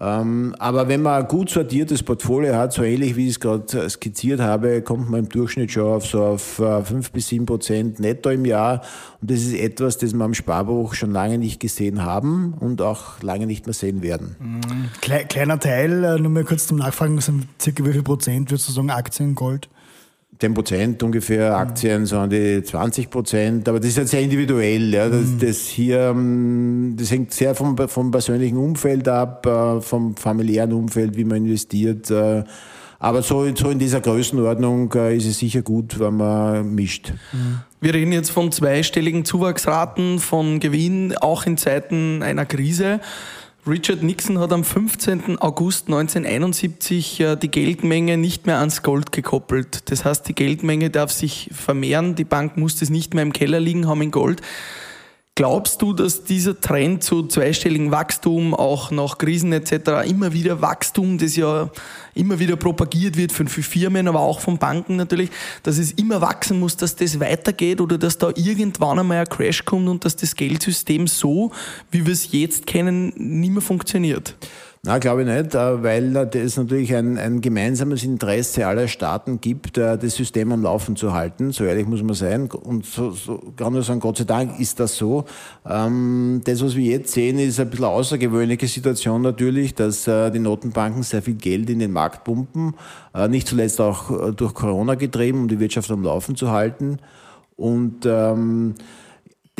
[0.00, 3.90] Ähm, aber wenn man ein gut sortiertes Portfolio hat, so ähnlich wie ich es gerade
[3.90, 8.00] skizziert habe, kommt man im Durchschnitt schon auf so auf 5 äh, bis 7 Prozent
[8.00, 8.80] netto im Jahr.
[9.20, 13.22] Und das ist etwas, das wir am Sparbuch schon lange nicht gesehen haben und auch
[13.22, 14.36] lange nicht mehr sehen werden.
[14.38, 14.88] Mhm.
[15.28, 18.72] Kleiner Teil, äh, nur mal kurz zum Nachfragen, sind circa wie viel Prozent, würdest du
[18.72, 19.68] sagen, Aktien, Gold?
[20.40, 24.94] 10 Prozent ungefähr, Aktien so an die 20 Prozent, aber das ist halt sehr individuell.
[24.94, 25.08] Ja.
[25.08, 25.38] Das, mhm.
[25.38, 31.16] das hier, ähm, das hängt sehr vom, vom persönlichen Umfeld ab, äh, vom familiären Umfeld,
[31.16, 32.10] wie man investiert.
[32.10, 32.44] Äh.
[32.98, 37.12] Aber so, so in dieser Größenordnung äh, ist es sicher gut, wenn man mischt.
[37.32, 37.60] Mhm.
[37.82, 43.00] Wir reden jetzt von zweistelligen Zuwachsraten von Gewinn, auch in Zeiten einer Krise.
[43.66, 45.38] Richard Nixon hat am 15.
[45.38, 49.90] August 1971 äh, die Geldmenge nicht mehr ans Gold gekoppelt.
[49.90, 53.60] Das heißt, die Geldmenge darf sich vermehren, die Bank muss es nicht mehr im Keller
[53.60, 54.40] liegen haben in Gold.
[55.40, 61.16] Glaubst du, dass dieser Trend zu zweistelligen Wachstum, auch nach Krisen etc., immer wieder Wachstum,
[61.16, 61.70] das ja
[62.14, 65.30] immer wieder propagiert wird von Firmen, aber auch von Banken natürlich,
[65.62, 69.64] dass es immer wachsen muss, dass das weitergeht oder dass da irgendwann einmal ein Crash
[69.64, 71.52] kommt und dass das Geldsystem so,
[71.90, 74.36] wie wir es jetzt kennen, nicht mehr funktioniert?
[74.82, 79.76] Na, glaube ich nicht, äh, weil es natürlich ein, ein gemeinsames Interesse aller Staaten gibt,
[79.76, 81.52] äh, das System am Laufen zu halten.
[81.52, 82.50] So ehrlich muss man sein.
[82.50, 85.26] Und so, so kann man sagen, Gott sei Dank ist das so.
[85.68, 90.30] Ähm, das, was wir jetzt sehen, ist ein bisschen eine außergewöhnliche Situation natürlich, dass äh,
[90.30, 92.74] die Notenbanken sehr viel Geld in den Markt pumpen.
[93.28, 96.98] Nicht zuletzt auch durch Corona getrieben, um die Wirtschaft am Laufen zu halten.
[97.56, 98.76] Und ähm,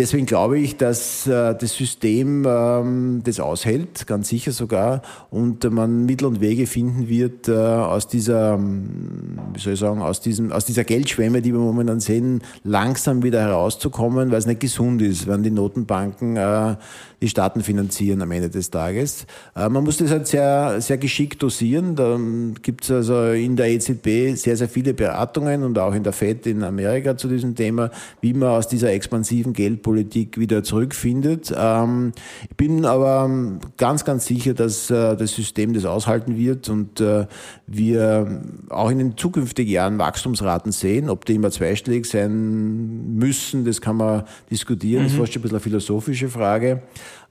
[0.00, 6.06] Deswegen glaube ich, dass äh, das System ähm, das aushält, ganz sicher sogar, und man
[6.06, 10.52] Mittel und Wege finden wird, äh, aus dieser, ähm, wie soll ich sagen, aus, diesem,
[10.52, 15.26] aus dieser Geldschwemme, die wir momentan sehen, langsam wieder herauszukommen, weil es nicht gesund ist,
[15.26, 16.76] wenn die Notenbanken äh,
[17.22, 19.26] die Staaten finanzieren am Ende des Tages.
[19.54, 21.94] Äh, man muss das halt sehr, sehr geschickt dosieren.
[21.96, 22.18] Da
[22.62, 26.46] gibt es also in der EZB sehr, sehr viele Beratungen und auch in der FED
[26.46, 31.52] in Amerika zu diesem Thema, wie man aus dieser expansiven Geldpolitik wieder zurückfindet.
[31.56, 32.12] Ähm,
[32.48, 33.30] ich bin aber
[33.76, 37.26] ganz, ganz sicher, dass äh, das System das aushalten wird und äh,
[37.66, 41.10] wir auch in den zukünftigen Jahren Wachstumsraten sehen.
[41.10, 45.02] Ob die immer zweistellig sein müssen, das kann man diskutieren.
[45.02, 45.06] Mhm.
[45.06, 46.82] Das ist fast ein bisschen eine philosophische Frage.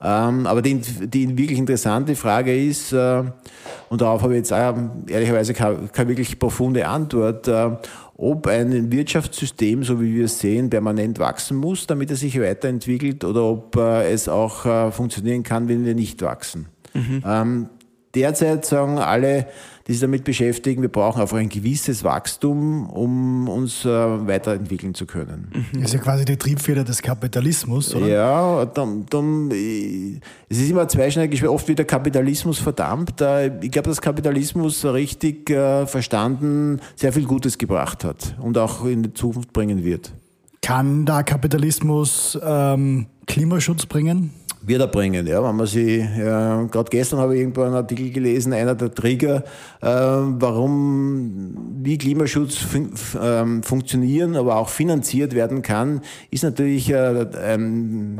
[0.01, 3.23] Ähm, aber die, die wirklich interessante Frage ist, äh,
[3.89, 4.75] und darauf habe ich jetzt auch
[5.07, 7.71] ehrlicherweise keine, keine wirklich profunde Antwort, äh,
[8.15, 13.23] ob ein Wirtschaftssystem, so wie wir es sehen, permanent wachsen muss, damit es sich weiterentwickelt,
[13.23, 16.67] oder ob äh, es auch äh, funktionieren kann, wenn wir nicht wachsen.
[16.93, 17.23] Mhm.
[17.25, 17.69] Ähm,
[18.15, 19.47] derzeit sagen alle,
[19.89, 25.07] die sich damit beschäftigen, wir brauchen einfach ein gewisses Wachstum, um uns äh, weiterentwickeln zu
[25.07, 25.51] können.
[25.51, 25.81] Mhm.
[25.81, 28.07] Das ist ja quasi die Triebfeder des Kapitalismus, oder?
[28.07, 33.19] Ja, dann, dann, es ist immer zweischneidig, oft wird der Kapitalismus verdammt.
[33.19, 38.85] Äh, ich glaube, dass Kapitalismus richtig äh, verstanden sehr viel Gutes gebracht hat und auch
[38.85, 40.13] in die Zukunft bringen wird.
[40.61, 44.33] Kann da Kapitalismus ähm, Klimaschutz bringen?
[44.69, 45.27] Wird er bringen.
[45.27, 48.93] Ja, wenn man sie, ja, gerade gestern habe ich irgendwo einen Artikel gelesen, einer der
[48.93, 49.43] Trigger,
[49.81, 56.01] äh, warum, wie Klimaschutz fun ähm, funktionieren, aber auch finanziert werden kann,
[56.31, 58.19] ist natürlich äh, ähm,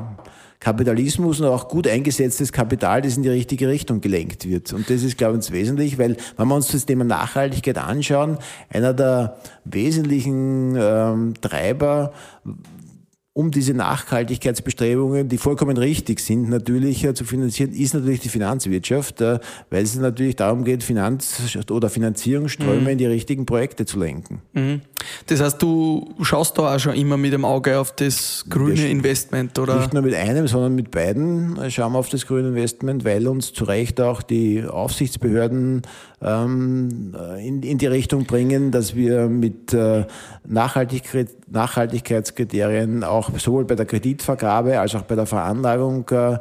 [0.59, 4.73] Kapitalismus und auch gut eingesetztes Kapital, das in die richtige Richtung gelenkt wird.
[4.73, 8.38] Und das ist, glaube ich, wesentlich, weil wenn wir uns das Thema Nachhaltigkeit anschauen,
[8.69, 12.12] einer der wesentlichen ähm, Treiber
[13.39, 19.21] um diese Nachhaltigkeitsbestrebungen, die vollkommen richtig sind, natürlich äh, zu finanzieren, ist natürlich die Finanzwirtschaft,
[19.21, 22.88] äh, weil es natürlich darum geht, Finanz- oder Finanzierungsströme mhm.
[22.89, 24.41] in die richtigen Projekte zu lenken.
[24.52, 24.82] Mhm.
[25.28, 29.58] Das heißt, du schaust da auch schon immer mit dem Auge auf das grüne Investment,
[29.58, 29.78] oder?
[29.78, 33.54] Nicht nur mit einem, sondern mit beiden schauen wir auf das grüne Investment, weil uns
[33.54, 35.84] zu Recht auch die Aufsichtsbehörden
[36.21, 40.05] ähm, in, in die Richtung bringen, dass wir mit äh,
[40.45, 46.39] Nachhaltigkeit, Nachhaltigkeitskriterien auch sowohl bei der Kreditvergabe als auch bei der Veranlagung äh,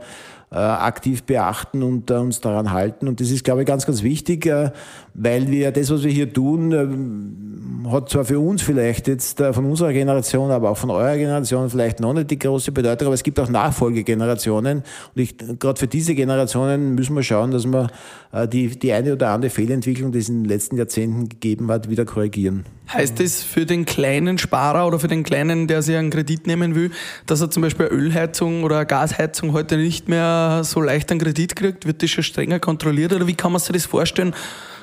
[0.56, 3.06] aktiv beachten und äh, uns daran halten.
[3.06, 4.70] Und das ist, glaube ich, ganz, ganz wichtig, äh,
[5.12, 9.52] weil wir das, was wir hier tun, äh, hat zwar für uns vielleicht jetzt äh,
[9.52, 13.14] von unserer Generation, aber auch von eurer Generation vielleicht noch nicht die große Bedeutung, aber
[13.14, 14.78] es gibt auch Nachfolgegenerationen.
[15.14, 17.88] Und ich, gerade für diese Generationen müssen wir schauen, dass wir
[18.32, 21.90] äh, die, die eine oder andere Fehlentwicklung, die es in den letzten Jahrzehnten gegeben hat,
[21.90, 22.64] wieder korrigieren.
[22.92, 26.74] Heißt das für den kleinen Sparer oder für den kleinen, der sich einen Kredit nehmen
[26.74, 26.90] will,
[27.26, 31.20] dass er zum Beispiel eine Ölheizung oder eine Gasheizung heute nicht mehr so leicht einen
[31.20, 31.86] Kredit kriegt?
[31.86, 34.34] Wird das schon strenger kontrolliert oder wie kann man sich das vorstellen?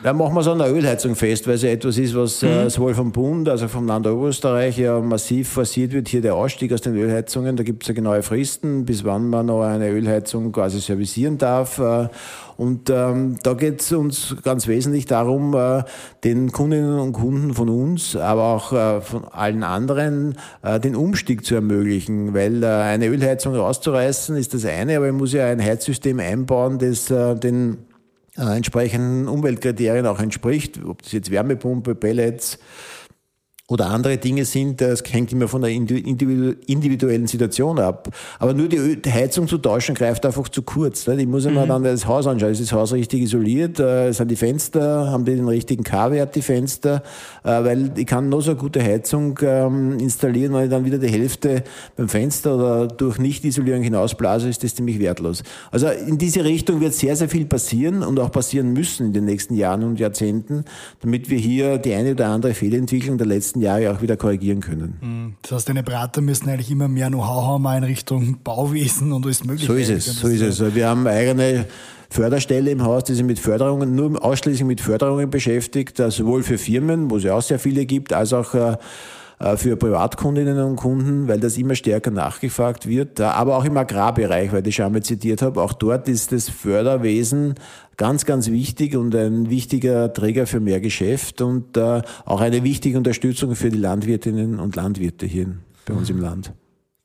[0.05, 2.69] Ja, machen wir an der Ölheizung fest, weil es ja etwas ist, was äh, mhm.
[2.69, 6.09] sowohl vom Bund, also vom Land Oberösterreich ja massiv forciert wird.
[6.09, 9.47] Hier der Ausstieg aus den Ölheizungen, da gibt es ja genaue Fristen, bis wann man
[9.47, 11.79] noch eine Ölheizung quasi servicieren darf.
[11.79, 12.09] Äh,
[12.55, 15.81] und ähm, da geht es uns ganz wesentlich darum, äh,
[16.23, 21.43] den Kundinnen und Kunden von uns, aber auch äh, von allen anderen, äh, den Umstieg
[21.43, 22.35] zu ermöglichen.
[22.35, 26.77] Weil äh, eine Ölheizung rauszureißen ist das eine, aber ich muss ja ein Heizsystem einbauen,
[26.77, 27.79] das äh, den
[28.37, 32.59] äh, entsprechenden Umweltkriterien auch entspricht, ob das jetzt Wärmepumpe, Pellets,
[33.67, 38.09] oder andere Dinge sind, das hängt immer von der individuellen Situation ab.
[38.37, 41.07] Aber nur die Heizung zu tauschen greift einfach zu kurz.
[41.07, 41.69] Ich muss immer mhm.
[41.69, 42.51] dann das Haus anschauen.
[42.51, 43.79] Ist das Haus richtig isoliert?
[43.79, 47.01] Äh, sind die Fenster, haben die den richtigen K-Wert, die Fenster?
[47.43, 50.99] Äh, weil ich kann nur so eine gute Heizung ähm, installieren, wenn ich dann wieder
[50.99, 51.63] die Hälfte
[51.95, 55.41] beim Fenster oder durch Nicht-Isolierung hinausblase, ist das ziemlich wertlos.
[55.71, 59.25] Also in diese Richtung wird sehr, sehr viel passieren und auch passieren müssen in den
[59.25, 60.65] nächsten Jahren und Jahrzehnten,
[61.01, 64.61] damit wir hier die eine oder andere Fehlentwicklung der letzten nächsten Jahre auch wieder korrigieren
[64.61, 64.97] können.
[65.01, 65.33] Hm.
[65.41, 69.43] Das heißt, deine Berater müssen eigentlich immer mehr Know-how haben in Richtung Bauwesen und alles
[69.43, 69.67] Mögliche.
[69.67, 70.75] So ist es, so ist es.
[70.75, 71.65] Wir haben eigene
[72.09, 77.09] Förderstelle im Haus, die sich mit Förderungen, nur ausschließlich mit Förderungen beschäftigt, sowohl für Firmen,
[77.09, 78.77] wo es ja auch sehr viele gibt, als auch äh,
[79.57, 84.65] für Privatkundinnen und Kunden, weil das immer stärker nachgefragt wird, aber auch im Agrarbereich, weil
[84.65, 87.55] ich schon einmal zitiert habe, auch dort ist das Förderwesen
[87.97, 92.97] ganz, ganz wichtig und ein wichtiger Träger für mehr Geschäft und äh, auch eine wichtige
[92.97, 95.47] Unterstützung für die Landwirtinnen und Landwirte hier
[95.85, 96.53] bei uns im Land.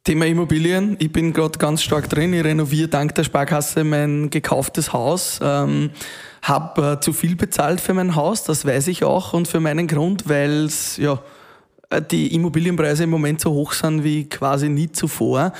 [0.05, 0.97] Thema Immobilien.
[0.99, 2.33] Ich bin gerade ganz stark drin.
[2.33, 5.41] Ich renoviere dank der Sparkasse mein gekauftes Haus.
[5.43, 5.91] Ähm,
[6.43, 9.87] habe äh, zu viel bezahlt für mein Haus, das weiß ich auch, und für meinen
[9.87, 11.19] Grund, weil es ja äh,
[11.99, 15.53] die Immobilienpreise im Moment so hoch sind wie quasi nie zuvor.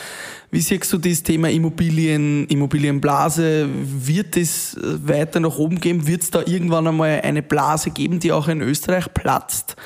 [0.51, 3.69] Wie siehst du das Thema Immobilien, Immobilienblase?
[3.73, 6.07] Wird es äh, weiter nach oben gehen?
[6.07, 9.77] Wird es da irgendwann einmal eine Blase geben, die auch in Österreich platzt?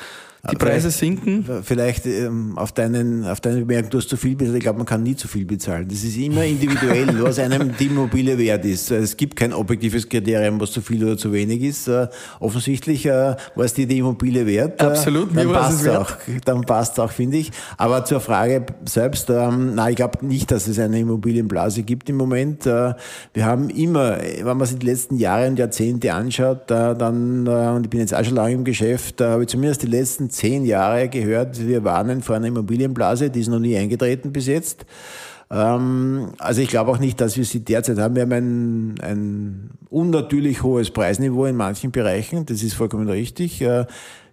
[0.51, 1.45] Die Preise sinken?
[1.63, 4.57] Vielleicht ähm, auf, deinen, auf deine Bemerkung, du hast zu viel bezahlt.
[4.57, 5.87] Ich glaube, man kann nie zu viel bezahlen.
[5.87, 8.91] Das ist immer individuell, was einem die Immobilie wert ist.
[8.91, 11.87] Es gibt kein objektives Kriterium, was zu viel oder zu wenig ist.
[11.87, 12.07] Äh,
[12.39, 14.81] offensichtlich äh, war es dir die Immobilie wert.
[14.81, 16.11] Äh, Absolut, dann passt es auch.
[16.45, 17.51] Dann passt auch, finde ich.
[17.77, 22.17] Aber zur Frage selbst, ähm, nein, ich glaube nicht, dass es eine Immobilienblase gibt im
[22.17, 22.65] Moment.
[22.65, 22.93] Äh,
[23.33, 27.49] wir haben immer, wenn man sich die letzten Jahre und Jahrzehnte anschaut, äh, dann, äh,
[27.49, 30.65] und ich bin jetzt auch schon lange im Geschäft, habe ich zumindest die letzten zehn
[30.65, 34.85] Jahre gehört, wir warnen vor einer Immobilienblase, die ist noch nie eingetreten bis jetzt.
[35.49, 38.15] Ähm, also ich glaube auch nicht, dass wir sie derzeit haben.
[38.15, 43.85] Wir haben ein, ein unnatürlich hohes Preisniveau in manchen Bereichen, das ist vollkommen richtig äh,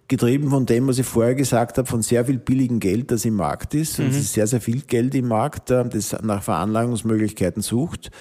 [0.07, 3.35] getrieben von dem, was ich vorher gesagt habe, von sehr viel billigem Geld, das im
[3.35, 3.99] Markt ist.
[3.99, 4.07] Mhm.
[4.07, 8.11] Es ist sehr, sehr viel Geld im Markt, äh, das nach Veranlagungsmöglichkeiten sucht.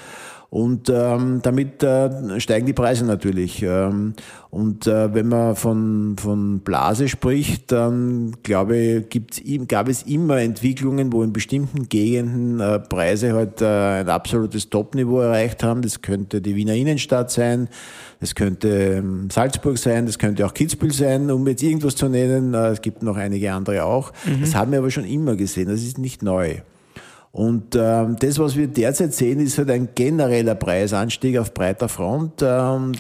[0.53, 3.63] Und ähm, damit äh, steigen die Preise natürlich.
[3.63, 4.13] Ähm,
[4.51, 10.43] und äh, wenn man von, von Blase spricht, dann glaube ich, gibt's, gab es immer
[10.43, 15.81] Entwicklungen, wo in bestimmten Gegenden äh, Preise halt äh, ein absolutes Topniveau erreicht haben.
[15.81, 17.71] Das könnte die Wiener Innenstadt sein,
[18.21, 22.53] das könnte ähm, Salzburg sein, das könnte auch Kitzbühel sein, um jetzt irgendwas zu nennen.
[22.53, 24.13] Äh, es gibt noch einige andere auch.
[24.27, 24.43] Mhm.
[24.43, 25.69] Das haben wir aber schon immer gesehen.
[25.69, 26.57] Das ist nicht neu.
[27.33, 32.43] Und ähm, das, was wir derzeit sehen, ist halt ein genereller Preisanstieg auf breiter Front.
[32.43, 32.93] Ähm,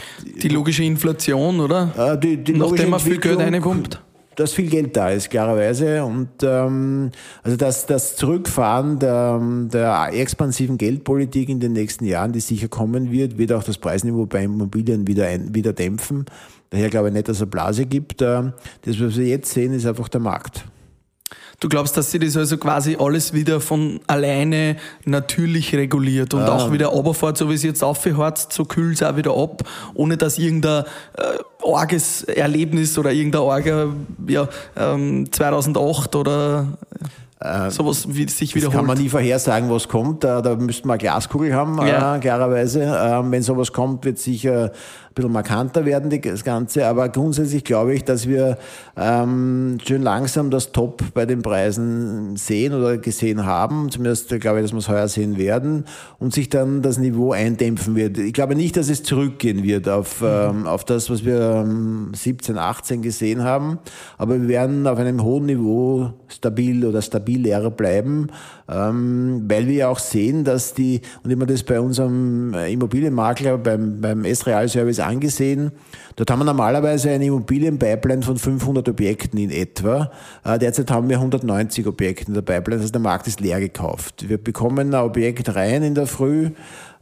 [0.42, 2.14] die logische Inflation, oder?
[2.14, 4.00] Äh, die, die Nachdem man viel Geld reinpumpt?
[4.36, 6.04] dass viel Geld da ist, klarerweise.
[6.04, 7.10] Und ähm,
[7.42, 9.40] also das, das Zurückfahren der,
[9.72, 14.26] der expansiven Geldpolitik in den nächsten Jahren, die sicher kommen wird, wird auch das Preisniveau
[14.26, 16.26] bei Immobilien wieder, ein, wieder dämpfen.
[16.70, 18.22] Daher glaube ich nicht, dass es eine Blase gibt.
[18.22, 20.64] Ähm, das, was wir jetzt sehen, ist einfach der Markt.
[21.62, 26.56] Du glaubst, dass sich das also quasi alles wieder von alleine natürlich reguliert und ah.
[26.56, 29.62] auch wieder runterfährt, so wie es jetzt aufhört, so kühlt es auch wieder ab,
[29.94, 30.82] ohne dass irgendein
[31.16, 33.88] äh, arges Erlebnis oder irgendein arger
[34.26, 36.66] ja, ähm, 2008 oder
[37.38, 38.74] äh, sowas wie sich wiederholt.
[38.74, 40.24] Das kann man nie vorhersagen, was kommt.
[40.24, 42.16] Da, da müsste man eine Glaskugel haben, ja.
[42.16, 42.82] äh, klarerweise.
[42.82, 44.72] Ähm, wenn sowas kommt, wird sicher
[45.12, 46.86] ein bisschen markanter werden, das Ganze.
[46.86, 48.56] Aber grundsätzlich glaube ich, dass wir
[48.96, 53.90] ähm, schön langsam das Top bei den Preisen sehen oder gesehen haben.
[53.90, 55.84] Zumindest glaube ich, dass wir es heuer sehen werden
[56.18, 58.16] und sich dann das Niveau eindämpfen wird.
[58.16, 60.26] Ich glaube nicht, dass es zurückgehen wird auf, mhm.
[60.26, 61.66] ähm, auf das, was wir
[62.14, 63.78] 17, 18 gesehen haben.
[64.16, 68.28] Aber wir werden auf einem hohen Niveau stabil oder stabiler bleiben,
[68.68, 74.00] ähm, weil wir ja auch sehen, dass die, und immer das bei unserem Immobilienmakler, beim,
[74.00, 75.72] beim S-Real-Service angesehen.
[76.16, 80.10] Dort haben wir normalerweise eine Immobilienpipeline von 500 Objekten in etwa.
[80.44, 84.28] Äh, derzeit haben wir 190 Objekte in der Pipeline, also der Markt ist leer gekauft.
[84.28, 86.50] Wir bekommen ein Objekt rein in der Früh,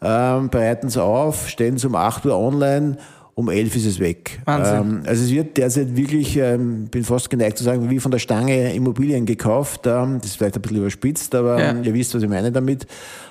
[0.03, 2.96] ähm, bereiten es auf, stellen es um 8 Uhr online
[3.34, 4.40] um elf ist es weg.
[4.46, 8.18] Ähm, also es wird derzeit wirklich, ähm, bin fast geneigt zu sagen, wie von der
[8.18, 9.86] Stange Immobilien gekauft.
[9.86, 11.74] Ähm, das ist vielleicht ein bisschen überspitzt, aber ja.
[11.80, 12.86] ihr wisst, was ich meine damit.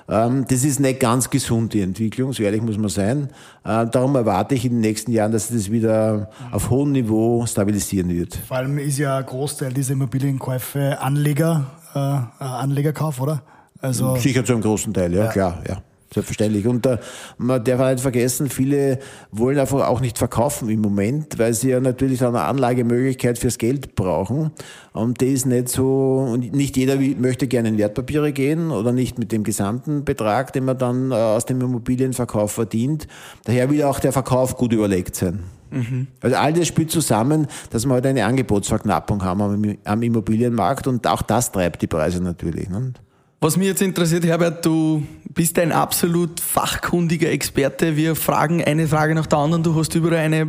[0.08, 3.30] Ähm, das ist nicht ganz gesund, die Entwicklung, so ehrlich muss man sein.
[3.64, 7.46] Äh, darum erwarte ich in den nächsten Jahren, dass sich das wieder auf hohem Niveau
[7.46, 8.36] stabilisieren wird.
[8.36, 12.00] Vor allem ist ja ein Großteil dieser Immobilienkäufe Anleger, äh,
[12.44, 13.44] Anlegerkauf, oder?
[13.82, 15.32] Also, Sicher zu einem großen Teil, ja, ja.
[15.32, 15.82] klar, ja.
[16.12, 16.66] Selbstverständlich.
[16.66, 16.98] Und äh,
[17.38, 18.98] man darf nicht vergessen, viele
[19.32, 23.94] wollen einfach auch nicht verkaufen im Moment, weil sie ja natürlich eine Anlagemöglichkeit fürs Geld
[23.94, 24.50] brauchen.
[24.92, 29.20] Und die ist nicht so, und nicht jeder möchte gerne in Wertpapiere gehen oder nicht
[29.20, 33.08] mit dem gesamten Betrag, den man dann äh, aus dem Immobilienverkauf verdient.
[33.44, 35.44] Daher will auch der Verkauf gut überlegt sein.
[35.70, 36.08] Mhm.
[36.22, 41.06] Also all das spielt zusammen, dass wir heute halt eine Angebotsverknappung haben am Immobilienmarkt und
[41.06, 42.68] auch das treibt die Preise natürlich.
[42.70, 42.94] Ne?
[43.42, 47.96] Was mich jetzt interessiert, Herbert, du bist ein absolut fachkundiger Experte.
[47.96, 49.64] Wir fragen eine Frage nach der anderen.
[49.64, 50.46] Du hast überall eine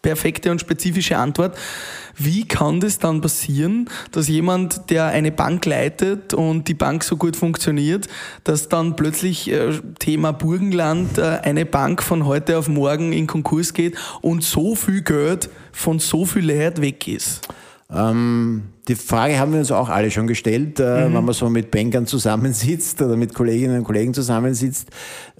[0.00, 1.54] perfekte und spezifische Antwort.
[2.16, 7.18] Wie kann das dann passieren, dass jemand, der eine Bank leitet und die Bank so
[7.18, 8.08] gut funktioniert,
[8.42, 13.74] dass dann plötzlich äh, Thema Burgenland äh, eine Bank von heute auf morgen in Konkurs
[13.74, 17.46] geht und so viel Geld von so viel Leid weg ist?
[17.94, 21.14] Ähm, die Frage haben wir uns auch alle schon gestellt, äh, mhm.
[21.14, 24.88] wenn man so mit Bankern zusammensitzt oder mit Kolleginnen und Kollegen zusammensitzt.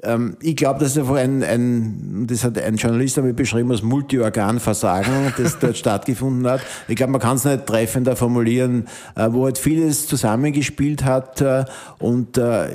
[0.03, 3.83] Ähm, ich glaube, das ist einfach ein, ein, das hat ein Journalist damit beschrieben, als
[3.83, 6.61] Multiorganversagen, das dort stattgefunden hat.
[6.87, 8.87] Ich glaube, man kann es nicht treffender formulieren,
[9.17, 11.65] äh, wo halt vieles zusammengespielt hat äh,
[11.99, 12.69] und äh,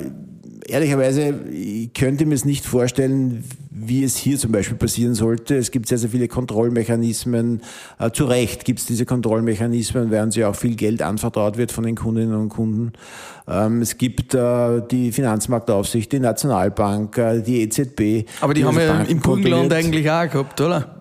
[0.66, 5.56] ehrlicherweise, ich könnte mir es nicht vorstellen, wie es hier zum Beispiel passieren sollte.
[5.56, 7.62] Es gibt sehr, sehr viele Kontrollmechanismen.
[7.98, 11.84] Äh, zu Recht gibt es diese Kontrollmechanismen, während sie auch viel Geld anvertraut wird von
[11.84, 12.92] den Kundinnen und Kunden.
[13.46, 18.28] Ähm, es gibt äh, die Finanzmarktaufsicht, die Nationalbank, äh, die EZB.
[18.40, 20.97] Aber die, die haben ja im Burgenland eigentlich auch gehabt, oder?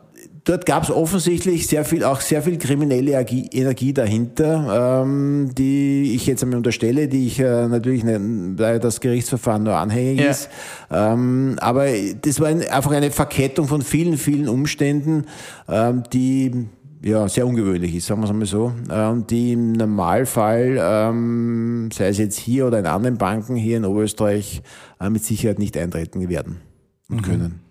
[0.48, 6.26] Dort gab es offensichtlich sehr viel, auch sehr viel kriminelle Energie dahinter, ähm, die ich
[6.26, 8.18] jetzt einmal unterstelle, die ich äh, natürlich, nicht,
[8.58, 10.32] weil das Gerichtsverfahren nur anhängig ja.
[10.32, 10.48] ist.
[10.89, 11.88] Ähm, aber
[12.22, 15.26] das war ein, einfach eine Verkettung von vielen, vielen Umständen,
[15.68, 16.70] ähm, die
[17.02, 22.08] ja, sehr ungewöhnlich ist, sagen wir es einmal so, ähm, die im Normalfall, ähm, sei
[22.08, 24.62] es jetzt hier oder in anderen Banken hier in Oberösterreich,
[25.02, 26.62] äh, mit Sicherheit nicht eintreten werden
[27.10, 27.22] und mhm.
[27.22, 27.66] können.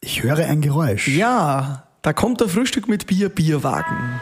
[0.00, 1.08] Ich höre ein Geräusch.
[1.08, 4.20] Ja, da kommt der Frühstück mit Bier, Bierwagen.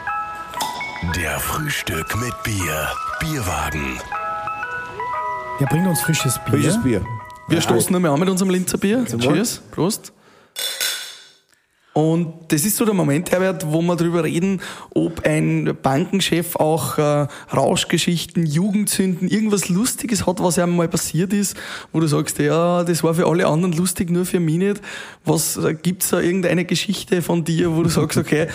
[1.15, 2.87] Der Frühstück mit Bier,
[3.19, 3.99] Bierwagen.
[5.59, 6.53] Der bringt uns frisches Bier.
[6.53, 7.05] Frisches Bier.
[7.47, 9.05] Wir stoßen nochmal an mit unserem Linzer Bier.
[9.05, 9.61] Cheers.
[9.71, 10.13] Prost.
[11.97, 14.61] Und das ist so der Moment, Herbert, wo wir darüber reden,
[14.93, 21.57] ob ein Bankenchef auch äh, Rauschgeschichten, Jugendsünden, irgendwas Lustiges hat, was einem mal passiert ist,
[21.91, 24.81] wo du sagst, ja, das war für alle anderen lustig, nur für mich nicht.
[25.25, 28.45] Was äh, gibt's da irgendeine Geschichte von dir, wo du sagst, okay,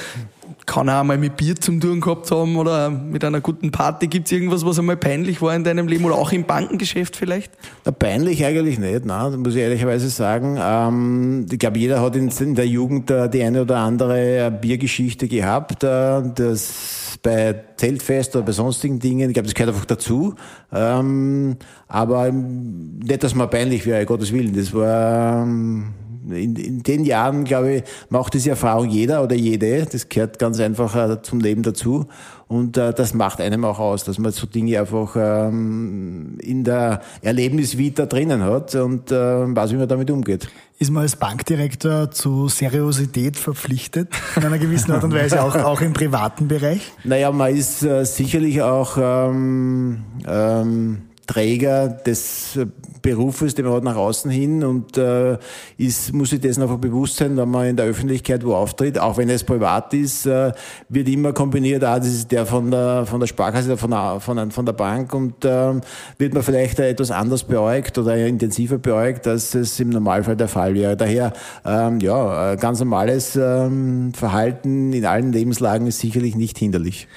[0.66, 4.06] kann auch einmal mit Bier zum Tun gehabt haben oder mit einer guten Party.
[4.06, 7.52] Gibt es irgendwas, was einmal peinlich war in deinem Leben oder auch im Bankengeschäft vielleicht?
[7.84, 10.58] Na, peinlich eigentlich nicht, nein, muss ich ehrlicherweise sagen.
[10.60, 14.50] Ähm, ich glaube, jeder hat in, in der Jugend äh, die eine oder andere äh,
[14.50, 15.84] Biergeschichte gehabt.
[15.84, 20.34] Äh, das bei Zeltfest oder bei sonstigen Dingen, ich glaube, das gehört einfach dazu.
[20.72, 21.56] Ähm,
[21.88, 24.54] aber nicht, dass man peinlich wäre, Gottes Willen.
[24.54, 25.94] Das war ähm,
[26.30, 29.86] in, in den Jahren, glaube ich, macht diese Erfahrung jeder oder jede.
[29.86, 32.06] Das gehört ganz einfach äh, zum Leben dazu.
[32.48, 37.00] Und äh, das macht einem auch aus, dass man so Dinge einfach ähm, in der
[37.22, 40.48] Erlebnisvita drinnen hat und äh, weiß, wie man damit umgeht.
[40.78, 45.80] Ist man als Bankdirektor zu Seriosität verpflichtet, in einer gewissen Art und Weise, auch, auch
[45.80, 46.92] im privaten Bereich?
[47.04, 51.02] Naja, man ist äh, sicherlich auch ähm, ähm,
[51.32, 52.58] Träger des
[53.00, 55.38] Berufes, den man hat nach außen hin und äh,
[55.78, 59.16] ist, muss sich dessen einfach bewusst sein, wenn man in der Öffentlichkeit wo auftritt, auch
[59.16, 60.52] wenn es privat ist, äh,
[60.90, 64.20] wird immer kombiniert, ah, das ist der von der, von der Sparkasse oder von der,
[64.20, 65.72] von, von der Bank und äh,
[66.18, 70.74] wird man vielleicht etwas anders beäugt oder intensiver beäugt, als es im Normalfall der Fall
[70.74, 70.96] wäre.
[70.98, 71.32] Daher,
[71.64, 77.08] ähm, ja, ganz normales ähm, Verhalten in allen Lebenslagen ist sicherlich nicht hinderlich.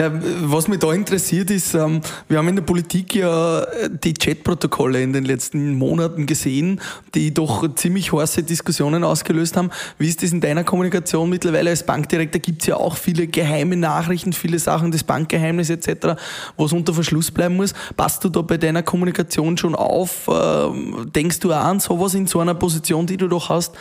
[0.00, 4.14] Ähm, was mich da interessiert ist, ähm, wir haben in der Politik ja äh, die
[4.14, 6.80] Chatprotokolle in den letzten Monaten gesehen,
[7.16, 9.70] die doch ziemlich heiße Diskussionen ausgelöst haben.
[9.98, 12.40] Wie ist das in deiner Kommunikation mittlerweile als Bankdirektor?
[12.40, 16.20] Gibt es ja auch viele geheime Nachrichten, viele Sachen des Bankgeheimnisses etc.,
[16.56, 17.74] was unter Verschluss bleiben muss.
[17.96, 20.30] Passt du da bei deiner Kommunikation schon auf?
[20.32, 23.74] Ähm, denkst du an sowas in so einer Position, die du doch hast?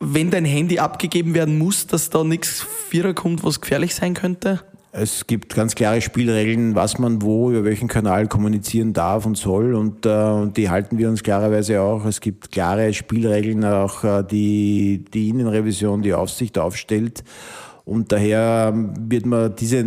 [0.00, 4.60] Wenn dein Handy abgegeben werden muss, dass da nichts Vierer kommt, was gefährlich sein könnte?
[4.92, 9.74] Es gibt ganz klare Spielregeln, was man wo, über welchen Kanal kommunizieren darf und soll
[9.74, 12.04] und äh, die halten wir uns klarerweise auch.
[12.06, 17.22] Es gibt klare Spielregeln, auch äh, die die Innenrevision, die Aufsicht aufstellt.
[17.84, 19.84] Und daher wird man diese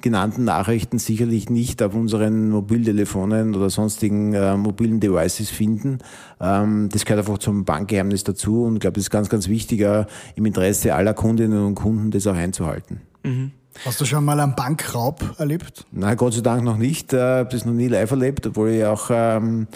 [0.00, 5.98] genannten Nachrichten sicherlich nicht auf unseren Mobiltelefonen oder sonstigen äh, mobilen Devices finden.
[6.40, 9.80] Ähm, das gehört einfach zum Bankgeheimnis dazu und ich glaube, es ist ganz, ganz wichtig,
[9.80, 13.00] äh, im Interesse aller Kundinnen und Kunden das auch einzuhalten.
[13.22, 13.52] Mhm.
[13.84, 15.84] Hast du schon mal einen Bankraub erlebt?
[15.92, 17.12] Nein, Gott sei Dank noch nicht.
[17.12, 19.66] Ich äh, habe das noch nie live erlebt, obwohl ich auch ähm,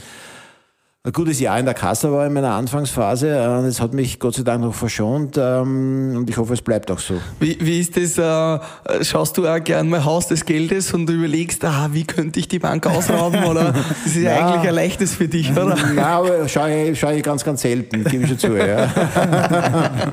[1.07, 3.29] ein gutes Jahr in der Kasse war in meiner Anfangsphase.
[3.29, 6.91] Äh, es hat mich Gott sei Dank noch verschont ähm, und ich hoffe, es bleibt
[6.91, 7.15] auch so.
[7.39, 8.19] Wie, wie ist das?
[8.19, 12.41] Äh, schaust du auch gern mal Haus des Geldes und du überlegst, ah, wie könnte
[12.41, 13.45] ich die Bank ausrauben?
[13.45, 13.73] Oder
[14.05, 15.77] das ist ja, ja eigentlich ein leichtes für dich, oder?
[15.77, 18.57] Nein, aber schaue ich, schau ich ganz, ganz selten, gebe ich schon zu.
[18.57, 18.89] Ja.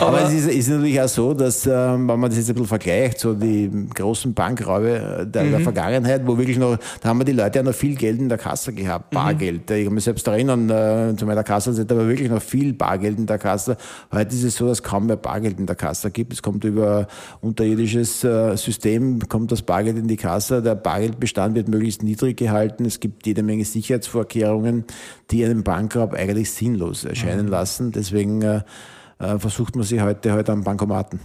[0.00, 2.54] aber, aber es ist, ist, natürlich auch so, dass, ähm, wenn man das jetzt ein
[2.54, 5.50] bisschen vergleicht, so die großen Bankraube der, mhm.
[5.50, 8.28] der Vergangenheit, wo wirklich noch, da haben wir die Leute ja noch viel Geld in
[8.28, 9.16] der Kasse gehabt, mhm.
[9.16, 9.68] Bargeld.
[9.70, 13.18] Mhm kann mich selbst erinnern, äh, zu meiner Kassenzeit, da war wirklich noch viel Bargeld
[13.18, 13.76] in der Kasse.
[14.12, 16.32] Heute ist es so, dass kaum mehr Bargeld in der Kasse gibt.
[16.32, 17.08] Es kommt über
[17.40, 20.62] unterirdisches äh, System, kommt das Bargeld in die Kasse.
[20.62, 22.84] Der Bargeldbestand wird möglichst niedrig gehalten.
[22.84, 24.84] Es gibt jede Menge Sicherheitsvorkehrungen,
[25.30, 27.52] die einen Bankraub eigentlich sinnlos erscheinen mhm.
[27.52, 27.92] lassen.
[27.92, 28.60] Deswegen äh,
[29.20, 31.18] äh, versucht man sich heute halt am Bankomaten.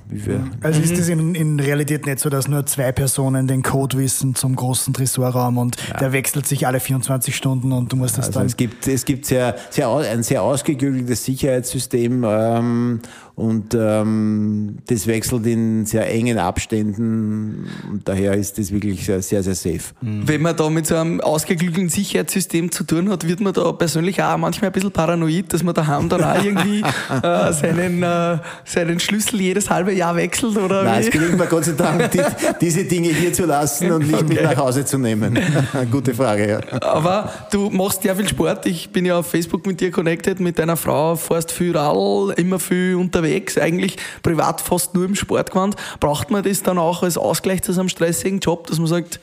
[0.62, 4.34] also ist es in, in, Realität nicht so, dass nur zwei Personen den Code wissen
[4.34, 5.98] zum großen Tresorraum und ja.
[5.98, 8.48] der wechselt sich alle 24 Stunden und du musst das also dann.
[8.48, 13.00] Es gibt, es gibt sehr, sehr, ein sehr ausgeklügeltes Sicherheitssystem ähm,
[13.36, 19.44] und ähm, das wechselt in sehr engen Abständen und daher ist das wirklich sehr, sehr,
[19.44, 19.94] sehr safe.
[20.02, 20.28] Mhm.
[20.28, 24.22] Wenn man da mit so einem ausgeklügelten Sicherheitssystem zu tun hat, wird man da persönlich
[24.22, 26.82] auch manchmal ein bisschen paranoid, dass man daheim dann auch irgendwie
[27.24, 27.54] äh,
[27.84, 30.58] seinen, äh, seinen Schlüssel jedes halbe Jahr wechselt?
[30.58, 31.08] Oder Nein, wie?
[31.08, 32.22] es gelingt mir Gott sei Dank, die,
[32.62, 34.24] diese Dinge hier zu lassen und nicht okay.
[34.24, 35.38] mit nach Hause zu nehmen.
[35.92, 36.82] Gute Frage, ja.
[36.82, 38.66] Aber du machst ja viel Sport.
[38.66, 42.60] Ich bin ja auf Facebook mit dir connected, mit deiner Frau, fährst viel Radl, immer
[42.60, 45.76] viel unterwegs eigentlich privat fast nur im Sport gewandt.
[46.00, 49.20] Braucht man das dann auch als Ausgleich zu so einem stressigen Job, dass man sagt,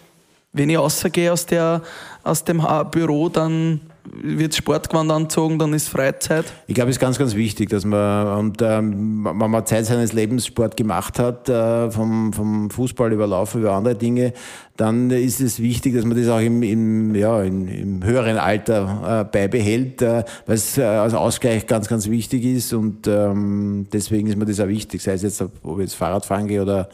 [0.53, 1.83] wenn ich rausgehe aus, der,
[2.25, 6.47] aus dem Büro, dann wird Sportgewand anzogen, dann ist Freizeit?
[6.67, 10.13] Ich glaube, es ist ganz, ganz wichtig, dass man, und ähm, wenn man Zeit seines
[10.13, 14.33] Lebens Sport gemacht hat, äh, vom, vom Fußball über Laufen, über andere Dinge,
[14.77, 19.21] dann ist es wichtig, dass man das auch im, im, ja, im, im höheren Alter
[19.21, 24.29] äh, beibehält, äh, weil es äh, als Ausgleich ganz, ganz wichtig ist und ähm, deswegen
[24.29, 26.89] ist mir das auch wichtig, sei es jetzt, ob ich jetzt Fahrrad fahren gehe oder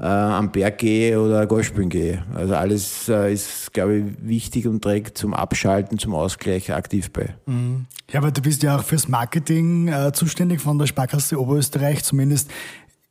[0.00, 2.24] äh, am Berg gehe oder Golfspielen gehe.
[2.34, 7.34] Also alles äh, ist, glaube ich, wichtig und trägt zum Abschalten, zum Ausgleich aktiv bei.
[7.46, 7.86] Mhm.
[8.10, 12.50] Ja, aber du bist ja auch fürs Marketing äh, zuständig von der Sparkasse Oberösterreich, zumindest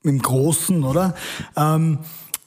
[0.03, 1.13] im Großen, oder?
[1.57, 1.99] Ähm,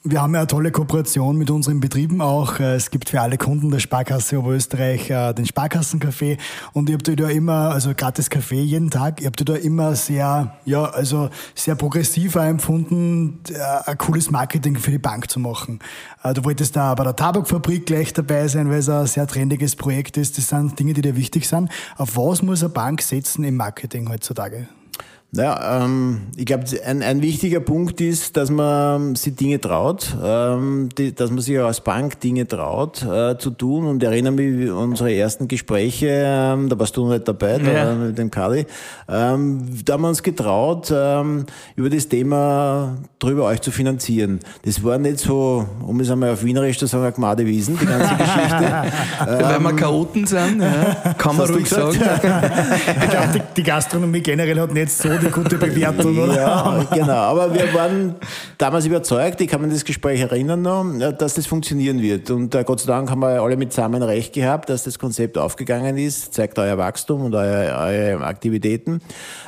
[0.03, 2.59] wir haben ja eine tolle Kooperation mit unseren Betrieben auch.
[2.59, 6.39] Äh, es gibt für alle Kunden der Sparkasse Oberösterreich äh, den Sparkassencafé
[6.73, 10.55] und ihr habt da immer, also gratis Kaffee jeden Tag, ihr habt da immer sehr,
[10.65, 15.79] ja, also sehr progressiv empfunden, äh, ein cooles Marketing für die Bank zu machen.
[16.35, 20.17] Du wolltest da bei der Tabakfabrik gleich dabei sein, weil es ein sehr trendiges Projekt
[20.17, 20.37] ist.
[20.37, 21.69] Das sind Dinge, die dir wichtig sind.
[21.97, 24.67] Auf was muss eine Bank setzen im Marketing heutzutage?
[25.33, 30.89] Naja, ähm, ich glaube, ein, ein wichtiger Punkt ist, dass man sich Dinge traut, ähm,
[30.97, 33.85] die, dass man sich auch als Bank Dinge traut äh, zu tun.
[33.85, 37.59] Und ich erinnere mich an unsere ersten Gespräche, ähm, da warst du noch nicht dabei,
[37.59, 37.95] da ja.
[37.95, 38.65] mit dem Kadi.
[39.07, 41.45] Ähm, da haben wir uns getraut, ähm,
[41.77, 44.41] über das Thema drüber euch zu finanzieren.
[44.65, 48.15] Das war nicht so, um es einmal auf Wienerisch zu sagen, eine Wiesen, die ganze
[48.15, 48.83] Geschichte.
[49.25, 51.91] Weil wir ähm, Chaoten sind, ja, kann man ruhig sagen.
[51.95, 56.35] ich glaube, die, die Gastronomie generell hat nicht so eine gute Bewertung, oder?
[56.35, 57.11] Ja, genau.
[57.11, 58.15] Aber wir waren
[58.57, 60.85] damals überzeugt, ich kann mich an das Gespräch erinnern noch,
[61.17, 62.29] dass das funktionieren wird.
[62.31, 65.97] Und äh, Gott sei Dank haben wir alle mitsammen recht gehabt, dass das Konzept aufgegangen
[65.97, 69.01] ist, zeigt euer Wachstum und euer, eure Aktivitäten.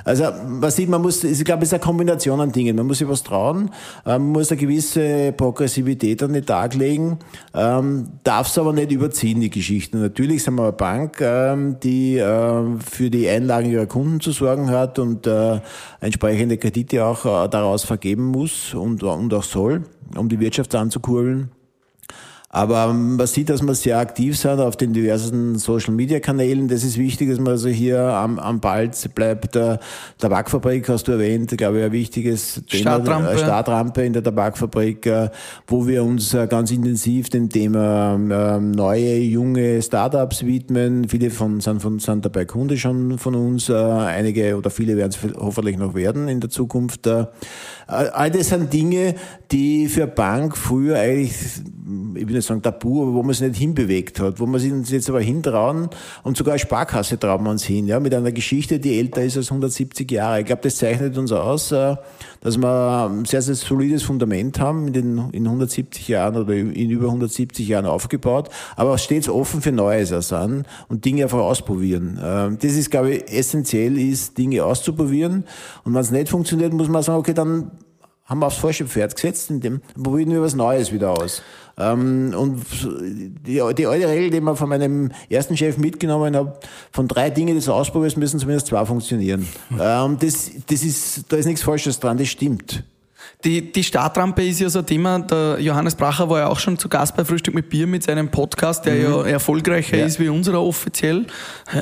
[0.05, 2.75] Also, was sieht man muss, ich glaube, es ist eine Kombination an Dingen.
[2.75, 3.71] Man muss sich was trauen,
[4.05, 7.19] man muss eine gewisse Progressivität an den Tag legen,
[7.53, 10.01] ähm, darf es aber nicht überziehen, die Geschichten.
[10.01, 14.69] Natürlich sind wir eine Bank, ähm, die äh, für die Einlagen ihrer Kunden zu sorgen
[14.69, 15.59] hat und äh,
[16.01, 19.83] entsprechende Kredite auch äh, daraus vergeben muss und, und auch soll,
[20.15, 21.51] um die Wirtschaft anzukurbeln.
[22.55, 26.67] Aber man sieht, dass wir sehr aktiv sind auf den diversen Social-Media-Kanälen.
[26.67, 29.55] Das ist wichtig, dass man also hier am, am Ball bleibt.
[29.55, 29.79] Der
[30.19, 33.29] Tabakfabrik hast du erwähnt, glaube ich, ein wichtiges Startrampe.
[33.29, 35.29] Thema, Startrampe in der Tabakfabrik, äh,
[35.65, 41.09] wo wir uns äh, ganz intensiv dem Thema ähm, neue, junge Startups widmen.
[41.09, 43.69] Viele von, sind, von, sind dabei Kunde schon von uns.
[43.69, 47.09] Äh, einige oder viele werden es hoffentlich noch werden in der Zukunft.
[47.87, 49.15] All das sind Dinge,
[49.51, 51.33] die für Bank früher eigentlich,
[52.13, 54.71] ich will nicht sagen tabu, aber wo man sich nicht hinbewegt hat, wo man sich
[54.89, 55.89] jetzt aber hintrauen
[56.23, 59.37] und sogar als Sparkasse trauen wir uns hin, ja, mit einer Geschichte, die älter ist
[59.37, 60.41] als 170 Jahre.
[60.41, 61.95] Ich glaube, das zeichnet uns aus, äh,
[62.41, 66.89] dass wir ein sehr, sehr solides Fundament haben in, den, in 170 Jahren oder in
[66.89, 72.19] über 170 Jahren aufgebaut, aber stets offen für Neues also an und Dinge einfach ausprobieren.
[72.21, 75.45] Ähm, das ist, glaube ich, essentiell ist, Dinge auszuprobieren
[75.83, 77.71] und wenn es nicht funktioniert, muss man sagen, okay, dann
[78.25, 81.41] haben wir aufs falsche Pferd gesetzt, in dem probieren wir was Neues wieder aus.
[81.77, 82.61] Ähm, und
[83.45, 86.53] die, die alte Regel, die man von meinem ersten Chef mitgenommen habe,
[86.91, 89.47] von drei Dingen, die du ausprobierst, müssen zumindest zwei funktionieren.
[89.79, 92.83] Ähm, das, das ist, da ist nichts Falsches dran, das stimmt.
[93.43, 95.19] Die, die Startrampe ist ja so ein Thema.
[95.19, 98.29] Der Johannes Bracher war ja auch schon zu Gast bei Frühstück mit Bier mit seinem
[98.29, 99.01] Podcast, der mhm.
[99.01, 100.05] ja erfolgreicher ja.
[100.05, 101.25] ist wie unserer offiziell.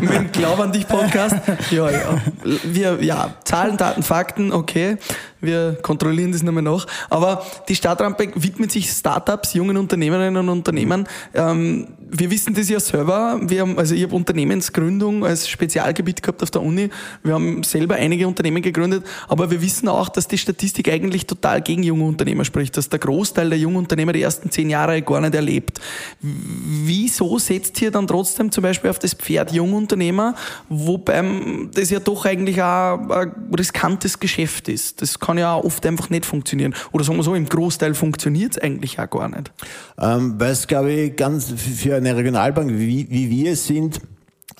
[0.00, 1.36] mit, dem Glaub an dich Podcast.
[1.70, 2.20] Ja, ja.
[2.64, 4.98] Wir, ja, Zahlen, Daten, Fakten, okay.
[5.40, 6.86] Wir kontrollieren das nochmal nach.
[7.10, 11.06] Aber die Startrampe widmet sich Startups, jungen Unternehmerinnen und Unternehmern.
[11.34, 13.38] Ähm, wir wissen das ja selber.
[13.42, 16.90] Wir haben, also ich habe Unternehmensgründung als Spezialgebiet gehabt auf der Uni.
[17.22, 21.60] Wir haben selber einige Unternehmen gegründet, aber wir wissen auch, dass die Statistik eigentlich total
[21.60, 25.20] gegen junge Unternehmer spricht, dass der Großteil der jungen Unternehmer die ersten zehn Jahre gar
[25.20, 25.80] nicht erlebt.
[26.20, 30.34] Wieso setzt ihr dann trotzdem zum Beispiel auf das Pferd Jungunternehmer,
[30.68, 35.02] wobei das ja doch eigentlich auch ein riskantes Geschäft ist?
[35.02, 36.74] Das kann ja oft einfach nicht funktionieren.
[36.92, 39.52] Oder sagen wir so, im Großteil funktioniert es eigentlich auch gar nicht.
[40.00, 44.00] Ähm, weil es, glaube ich, ganz für eine Regionalbank, wie, wie wir es sind,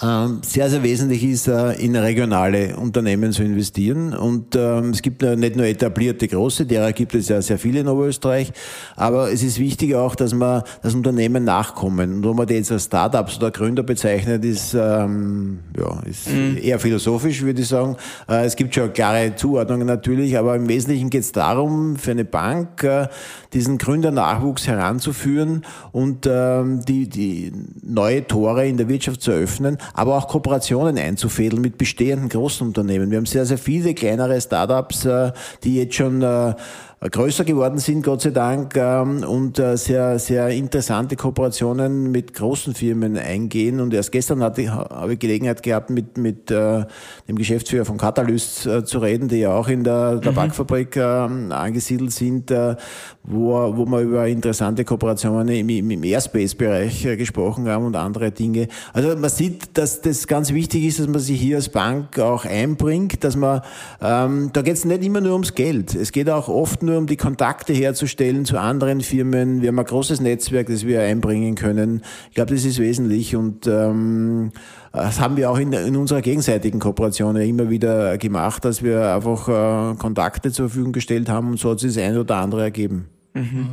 [0.01, 4.15] sehr, sehr wesentlich ist, äh, in regionale Unternehmen zu investieren.
[4.15, 7.89] Und ähm, es gibt nicht nur etablierte große, derer gibt es ja sehr viele in
[7.89, 8.53] Oberösterreich,
[8.95, 12.15] aber es ist wichtig auch, dass man das Unternehmen nachkommen.
[12.15, 16.59] Und wo man die jetzt als Startups oder Gründer bezeichnet, ist, ähm, ja, ist mhm.
[16.63, 17.97] eher philosophisch, würde ich sagen.
[18.29, 22.25] Äh, es gibt schon klare Zuordnungen natürlich, aber im Wesentlichen geht es darum, für eine
[22.25, 23.09] Bank äh,
[23.53, 30.17] diesen Gründernachwuchs heranzuführen und ähm, die, die neue Tore in der Wirtschaft zu eröffnen aber
[30.17, 33.11] auch Kooperationen einzufädeln mit bestehenden großen Unternehmen.
[33.11, 35.33] Wir haben sehr, sehr viele kleinere Startups, äh,
[35.65, 36.55] die jetzt schon äh,
[37.01, 42.75] größer geworden sind, Gott sei Dank, ähm, und äh, sehr, sehr interessante Kooperationen mit großen
[42.75, 43.79] Firmen eingehen.
[43.81, 46.85] Und erst gestern hatte, habe ich Gelegenheit gehabt, mit, mit äh,
[47.29, 51.53] dem Geschäftsführer von Catalyst äh, zu reden, die ja auch in der Tabakfabrik mhm.
[51.53, 52.75] äh, angesiedelt sind, äh,
[53.23, 58.67] wo, wo wir über interessante Kooperationen im, im Airspace-Bereich äh, gesprochen haben und andere Dinge.
[58.93, 62.45] Also man sieht, dass das ganz wichtig ist, dass man sich hier als Bank auch
[62.45, 63.61] einbringt, dass man,
[64.01, 65.95] ähm, da geht es nicht immer nur ums Geld.
[65.95, 69.63] Es geht auch oft nur um die Kontakte herzustellen zu anderen Firmen.
[69.63, 72.03] Wir haben ein großes Netzwerk, das wir einbringen können.
[72.31, 74.51] Ich glaube, das ist wesentlich und ähm,
[74.93, 79.49] das haben wir auch in, in unserer gegenseitigen Kooperation immer wieder gemacht, dass wir einfach
[79.49, 83.09] äh, Kontakte zur Verfügung gestellt haben und so hat sich das eine oder andere ergeben.
[83.35, 83.69] Mhm.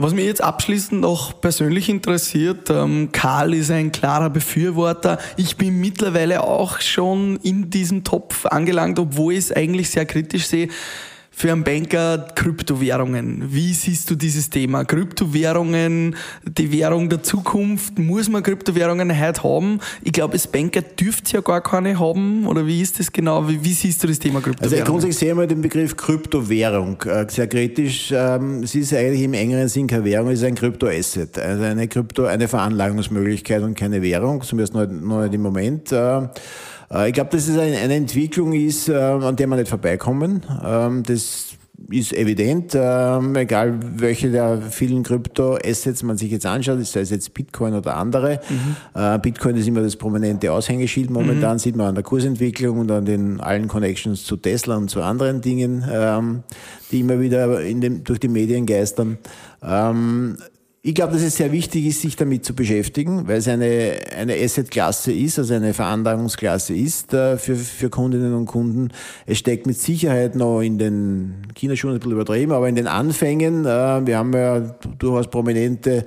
[0.00, 5.18] Was mich jetzt abschließend noch persönlich interessiert, ähm, Karl ist ein klarer Befürworter.
[5.36, 10.46] Ich bin mittlerweile auch schon in diesem Topf angelangt, obwohl ich es eigentlich sehr kritisch
[10.46, 10.68] sehe
[11.38, 13.44] für einen Banker Kryptowährungen.
[13.52, 14.84] Wie siehst du dieses Thema?
[14.84, 19.78] Kryptowährungen, die Währung der Zukunft, muss man Kryptowährungen heute haben?
[20.02, 22.44] Ich glaube, als Banker dürft ja gar keine haben.
[22.44, 23.48] Oder wie ist das genau?
[23.48, 24.78] Wie, wie siehst du das Thema Kryptowährung?
[24.80, 28.12] Also grundsätzlich sehe ich mal den Begriff Kryptowährung äh, sehr kritisch.
[28.12, 31.38] Ähm, es ist eigentlich im engeren Sinn keine Währung, es ist ein Kryptoasset.
[31.38, 35.92] Also eine Krypto, eine Veranlagungsmöglichkeit und keine Währung, zumindest noch, nicht im Moment.
[36.90, 40.44] Äh, ich glaube, dass es eine, Entwicklung ist, äh, an der wir nicht vorbeikommen.
[40.64, 41.58] Ähm, das
[41.90, 47.32] ist evident, ähm, egal welche der vielen Krypto-Assets man sich jetzt anschaut, sei es jetzt
[47.34, 48.40] Bitcoin oder andere.
[48.48, 49.00] Mhm.
[49.00, 51.58] Äh, Bitcoin ist immer das prominente Aushängeschild momentan, mhm.
[51.60, 55.40] sieht man an der Kursentwicklung und an den allen Connections zu Tesla und zu anderen
[55.40, 56.42] Dingen, ähm,
[56.90, 59.18] die immer wieder in dem, durch die Medien geistern.
[60.88, 64.34] Ich glaube, dass es sehr wichtig ist, sich damit zu beschäftigen, weil es eine, eine
[64.34, 68.88] Asset-Klasse ist, also eine Veranlagungsklasse ist äh, für, für Kundinnen und Kunden.
[69.26, 73.66] Es steckt mit Sicherheit noch in den Kinderschuhen ein bisschen übertrieben, aber in den Anfängen.
[73.66, 74.60] Äh, wir haben ja
[74.98, 76.06] durchaus prominente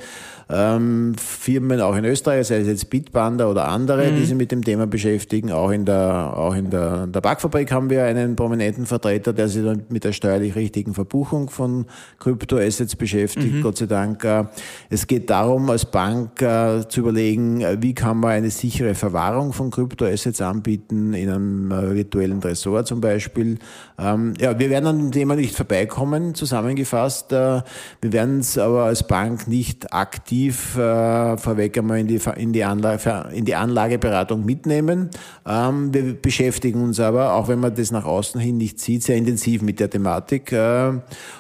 [0.52, 4.18] ähm, Firmen auch in Österreich, sei es jetzt Bitbanda oder andere, mhm.
[4.18, 5.52] die sich mit dem Thema beschäftigen.
[5.52, 9.64] Auch in der, auch in der, der Backfabrik haben wir einen prominenten Vertreter, der sich
[9.64, 11.86] dann mit der steuerlich richtigen Verbuchung von
[12.20, 13.62] Kryptoassets beschäftigt, mhm.
[13.62, 14.24] Gott sei Dank.
[14.24, 14.46] Äh,
[14.90, 19.54] es geht darum, als Bank äh, zu überlegen, äh, wie kann man eine sichere Verwahrung
[19.54, 23.58] von Kryptoassets anbieten, in einem äh, virtuellen Tresor zum Beispiel.
[23.98, 27.32] Ähm, ja, wir werden an dem Thema nicht vorbeikommen, zusammengefasst.
[27.32, 27.62] Äh,
[28.02, 32.54] wir werden es aber als Bank nicht aktiv aktiv äh, vorweg einmal in die, in,
[32.54, 35.10] die Anlage, in die Anlageberatung mitnehmen.
[35.46, 39.18] Ähm, wir beschäftigen uns aber, auch wenn man das nach außen hin nicht sieht, sehr
[39.18, 40.94] intensiv mit der Thematik äh,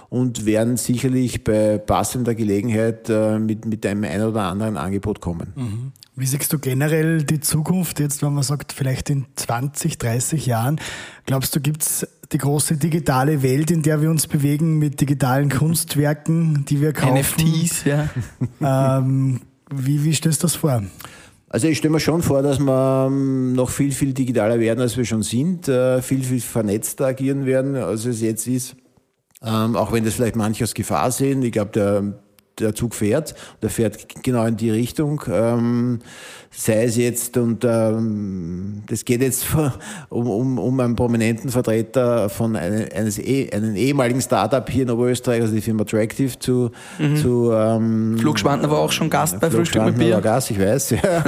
[0.10, 5.54] und werden sicherlich bei passender Gelegenheit äh, mit, mit einem ein oder anderen Angebot kommen.
[5.56, 5.92] Mhm.
[6.16, 10.80] Wie siehst du generell die Zukunft jetzt, wenn man sagt, vielleicht in 20, 30 Jahren?
[11.26, 15.50] Glaubst du, gibt es die große digitale Welt, in der wir uns bewegen mit digitalen
[15.50, 17.20] Kunstwerken, die wir kaufen?
[17.20, 18.10] NFTs, ja.
[18.62, 19.42] Ähm,
[19.74, 20.84] wie, wie stellst du das vor?
[21.50, 24.96] Also ich stelle mir schon vor, dass wir ähm, noch viel, viel digitaler werden, als
[24.96, 28.76] wir schon sind, äh, viel, viel vernetzter agieren werden, als es jetzt ist.
[29.44, 31.42] Ähm, auch wenn das vielleicht manche als Gefahr sehen.
[31.42, 32.14] Ich glaube, der
[32.60, 33.36] der Zug fährt.
[33.62, 35.24] Der fährt genau in die Richtung.
[35.32, 36.00] Ähm,
[36.54, 39.46] sei es jetzt, und ähm, das geht jetzt
[40.10, 44.90] um, um, um einen prominenten Vertreter von eine, eines eh, einen ehemaligen Startup hier in
[44.90, 47.16] Oberösterreich, also die Firma Tractive, zu, mhm.
[47.16, 50.16] zu ähm, Flugschwantner war auch schon Gast bei Frühstück mit Bier.
[50.16, 51.24] War Gast, ich weiß, ja.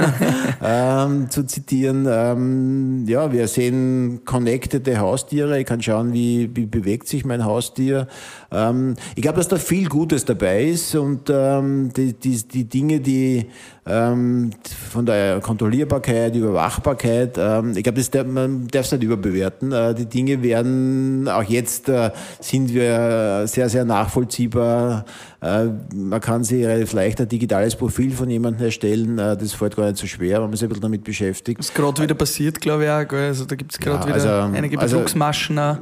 [1.06, 2.06] ähm, zu zitieren.
[2.08, 5.58] Ähm, ja, wir sehen connectede Haustiere.
[5.58, 8.08] Ich kann schauen, wie, wie bewegt sich mein Haustier.
[8.54, 13.00] Ähm, ich glaube, dass da viel Gutes dabei ist und ähm, die, die, die Dinge,
[13.00, 13.46] die
[13.86, 14.50] ähm,
[14.90, 17.36] von der Kontrollierbarkeit, Überwachbarkeit.
[17.38, 19.72] Ähm, ich glaube, darf, man darf es nicht überbewerten.
[19.72, 25.04] Äh, die Dinge werden, auch jetzt äh, sind wir sehr, sehr nachvollziehbar.
[25.40, 29.18] Äh, man kann sich relativ leicht ein digitales Profil von jemandem erstellen.
[29.18, 31.58] Äh, das fällt gar nicht so schwer, wenn man sich ein bisschen damit beschäftigt.
[31.58, 33.18] Das ist gerade wieder passiert, glaube ich auch.
[33.18, 35.58] Also da gibt es gerade ja, wieder also, einige Betrugsmaschen.
[35.58, 35.80] Also,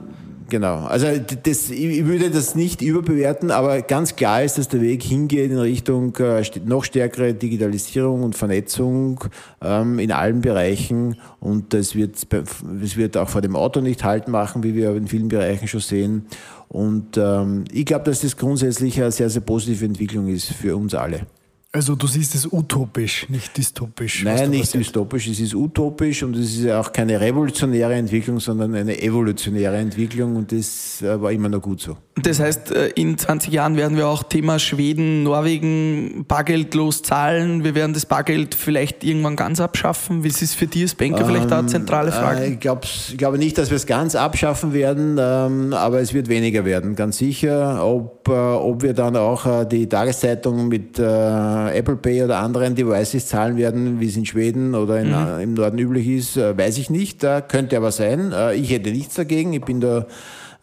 [0.49, 0.85] Genau.
[0.85, 1.07] Also
[1.43, 5.59] das, ich würde das nicht überbewerten, aber ganz klar ist, dass der Weg hingeht in
[5.59, 9.25] Richtung äh, noch stärkere Digitalisierung und Vernetzung
[9.61, 11.17] ähm, in allen Bereichen.
[11.41, 15.07] Und das wird, das wird auch vor dem Auto nicht Halt machen, wie wir in
[15.07, 16.27] vielen Bereichen schon sehen.
[16.69, 20.95] Und ähm, ich glaube, dass das grundsätzlich eine sehr, sehr positive Entwicklung ist für uns
[20.95, 21.27] alle.
[21.75, 24.25] Also du siehst es utopisch, nicht dystopisch.
[24.25, 28.75] Nein, nicht dystopisch, es ist utopisch und es ist ja auch keine revolutionäre Entwicklung, sondern
[28.75, 31.97] eine evolutionäre Entwicklung und das äh, war immer noch gut so.
[32.21, 37.65] Das heißt, äh, in 20 Jahren werden wir auch Thema Schweden, Norwegen bargeldlos zahlen.
[37.65, 40.25] Wir werden das Bargeld vielleicht irgendwann ganz abschaffen.
[40.25, 42.41] Wie ist es für dich als Banker vielleicht eine zentrale ähm, Frage?
[42.43, 46.29] Äh, ich, ich glaube nicht, dass wir es ganz abschaffen werden, ähm, aber es wird
[46.29, 47.83] weniger werden, ganz sicher.
[47.83, 52.75] Ob, äh, ob wir dann auch äh, die Tageszeitung mit äh, Apple Pay oder anderen
[52.75, 55.41] Devices zahlen werden, wie es in Schweden oder in, mhm.
[55.41, 57.21] im Norden üblich ist, äh, weiß ich nicht.
[57.49, 58.35] könnte aber sein.
[58.55, 59.53] ich hätte nichts dagegen.
[59.53, 60.07] Ich bin da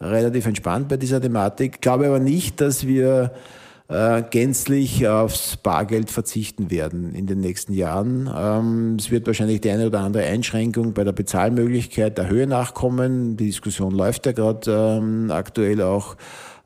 [0.00, 1.76] relativ entspannt bei dieser Thematik.
[1.76, 3.32] Ich glaube aber nicht, dass wir
[3.90, 8.30] äh, gänzlich aufs Bargeld verzichten werden in den nächsten Jahren.
[8.34, 13.36] Ähm, es wird wahrscheinlich die eine oder andere Einschränkung bei der Bezahlmöglichkeit der Höhe nachkommen.
[13.36, 16.16] Die Diskussion läuft ja gerade ähm, aktuell auch.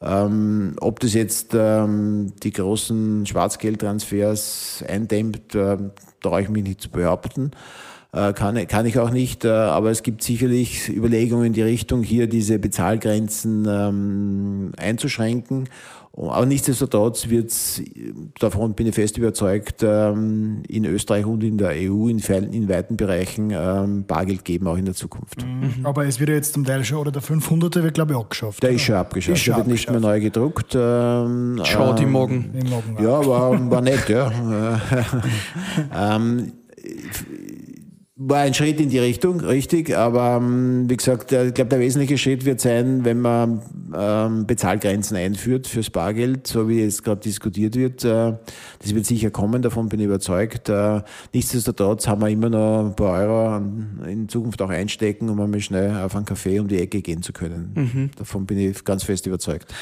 [0.03, 5.79] Ähm, ob das jetzt ähm, die großen Schwarzgeldtransfers eindämmt, äh,
[6.21, 7.53] traue ich mich nicht zu behaupten.
[8.13, 12.03] Äh, kann, kann ich auch nicht, äh, aber es gibt sicherlich Überlegungen in die Richtung,
[12.03, 15.69] hier diese Bezahlgrenzen ähm, einzuschränken.
[16.17, 17.83] Aber nichtsdestotrotz wird es,
[18.39, 22.97] davon bin ich fest überzeugt, ähm, in Österreich und in der EU in, in weiten
[22.97, 25.45] Bereichen ähm, Bargeld geben, auch in der Zukunft.
[25.45, 25.85] Mhm.
[25.85, 28.29] Aber es wird ja jetzt zum Teil schon, oder der 500er wird glaube ich auch
[28.29, 28.63] geschafft.
[28.63, 28.77] Der oder?
[28.77, 30.77] ist schon abgeschafft, ist der wird nicht mehr neu gedruckt.
[30.77, 32.51] Ähm, Schaut im Morgen.
[32.55, 34.31] Im Morgen ja, war, war nett, ja.
[35.95, 36.53] ähm,
[38.17, 42.17] war ein Schritt in die Richtung, richtig, aber ähm, wie gesagt, ich glaube, der wesentliche
[42.17, 43.61] Schritt wird sein, wenn man
[43.93, 48.05] ähm, Bezahlgrenzen einführt fürs Bargeld, so wie es gerade diskutiert wird.
[48.05, 48.35] Äh,
[48.79, 50.69] das wird sicher kommen, davon bin ich überzeugt.
[50.69, 51.03] Äh,
[51.33, 53.57] nichtsdestotrotz haben wir immer noch ein paar Euro
[54.07, 57.33] in Zukunft auch einstecken, um einmal schnell auf einen Kaffee um die Ecke gehen zu
[57.33, 57.73] können.
[57.75, 58.11] Mhm.
[58.17, 59.75] Davon bin ich ganz fest überzeugt.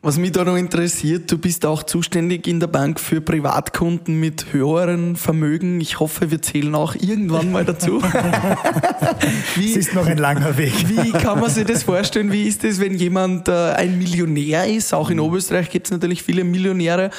[0.00, 4.52] Was mich da noch interessiert, du bist auch zuständig in der Bank für Privatkunden mit
[4.52, 5.80] höheren Vermögen.
[5.80, 8.02] Ich hoffe, wir zählen auch irgendwann mal dazu dazu.
[9.56, 10.72] Wie, es ist noch ein langer Weg.
[10.88, 12.32] Wie kann man sich das vorstellen?
[12.32, 14.92] Wie ist es, wenn jemand äh, ein Millionär ist?
[14.94, 15.24] Auch in mhm.
[15.24, 17.10] Oberösterreich gibt es natürlich viele Millionäre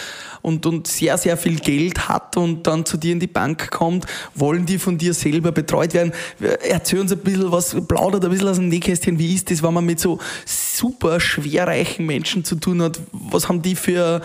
[0.42, 4.06] und, und sehr, sehr viel Geld hat und dann zu dir in die Bank kommt.
[4.36, 6.12] Wollen die von dir selber betreut werden?
[6.68, 9.20] Erzähl uns ein bisschen was, plaudert ein bisschen aus dem Nähkästchen.
[9.20, 10.20] Wie ist das, wenn man mit so
[10.56, 13.00] super schwerreichen Menschen zu tun hat?
[13.12, 14.22] Was haben die für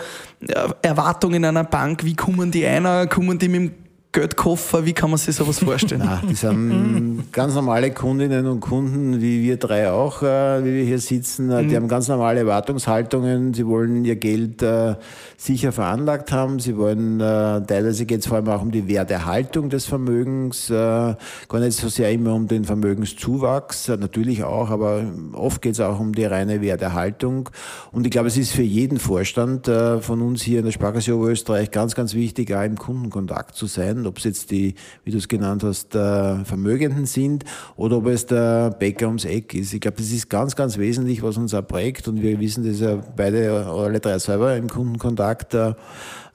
[0.81, 2.03] Erwartungen in einer Bank?
[2.03, 3.07] Wie kommen die einer?
[3.07, 3.86] Kommen die mit dem
[4.17, 6.01] Geldkoffer, wie kann man sich sowas vorstellen?
[6.03, 10.83] Nein, die sind ganz normale Kundinnen und Kunden, wie wir drei auch, äh, wie wir
[10.85, 11.49] hier sitzen.
[11.49, 11.75] Die mhm.
[11.75, 13.53] haben ganz normale Erwartungshaltungen.
[13.53, 14.95] Sie wollen ihr Geld äh,
[15.37, 16.57] sicher veranlagt haben.
[16.57, 21.17] Sie wollen, äh, teilweise geht es vor allem auch um die Werterhaltung des Vermögens, gar
[21.51, 25.03] nicht so sehr immer um den Vermögenszuwachs, natürlich auch, aber
[25.33, 27.49] oft geht es auch um die reine Werterhaltung.
[27.91, 31.69] Und ich glaube, es ist für jeden Vorstand von uns hier in der Sparkasse Oberösterreich
[31.69, 35.27] ganz, ganz wichtig, auch im Kundenkontakt zu sein ob es jetzt die, wie du es
[35.27, 37.43] genannt hast, der Vermögenden sind
[37.75, 39.73] oder ob es der Bäcker ums Eck ist.
[39.73, 42.79] Ich glaube, das ist ganz, ganz wesentlich, was uns auch prägt und wir wissen das
[42.79, 45.73] ja beide, alle drei selber im Kundenkontakt, äh,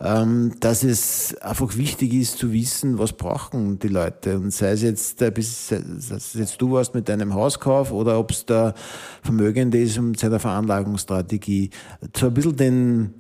[0.00, 4.36] ähm, dass es einfach wichtig ist zu wissen, was brauchen die Leute.
[4.36, 8.32] Und sei es jetzt, äh, sei es jetzt du warst mit deinem Hauskauf oder ob
[8.32, 8.74] es der
[9.22, 11.70] Vermögende ist mit seiner Veranlagungsstrategie.
[12.16, 13.14] So ein bisschen den,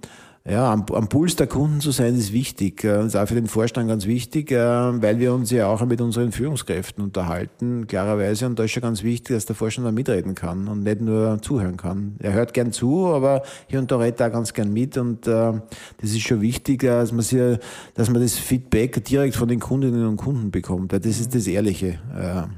[0.48, 2.82] ja, am, am, Puls der Kunden zu sein, ist wichtig.
[2.82, 6.00] Das ist auch für den Vorstand ganz wichtig, äh, weil wir uns ja auch mit
[6.00, 8.46] unseren Führungskräften unterhalten, klarerweise.
[8.46, 11.40] Und da ist schon ganz wichtig, dass der Vorstand da mitreden kann und nicht nur
[11.42, 12.16] zuhören kann.
[12.18, 14.96] Er hört gern zu, aber hier und da redet er auch ganz gern mit.
[14.96, 15.52] Und äh,
[16.00, 17.58] das ist schon wichtig, dass man, sich,
[17.94, 20.92] dass man das Feedback direkt von den Kundinnen und Kunden bekommt.
[20.92, 22.00] Das ist das Ehrliche.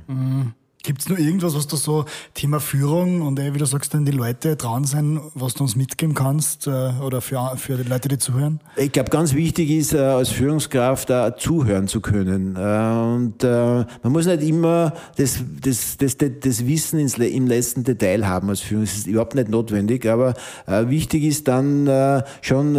[0.06, 0.54] Mhm.
[0.84, 2.04] Gibt es nur irgendwas, was du so
[2.34, 5.76] Thema Führung und äh, wie du sagst, dann die Leute dran sein, was du uns
[5.76, 8.60] mitgeben kannst äh, oder für, für die Leute, die zuhören?
[8.76, 12.56] Ich glaube, ganz wichtig ist, äh, als Führungskraft zuhören zu können.
[12.56, 18.26] Und man muss nicht immer das, das, das, das, das Wissen ins, im letzten Detail
[18.26, 18.84] haben als Führung.
[18.84, 20.34] Das ist überhaupt nicht notwendig, aber
[20.66, 22.76] wichtig ist dann schon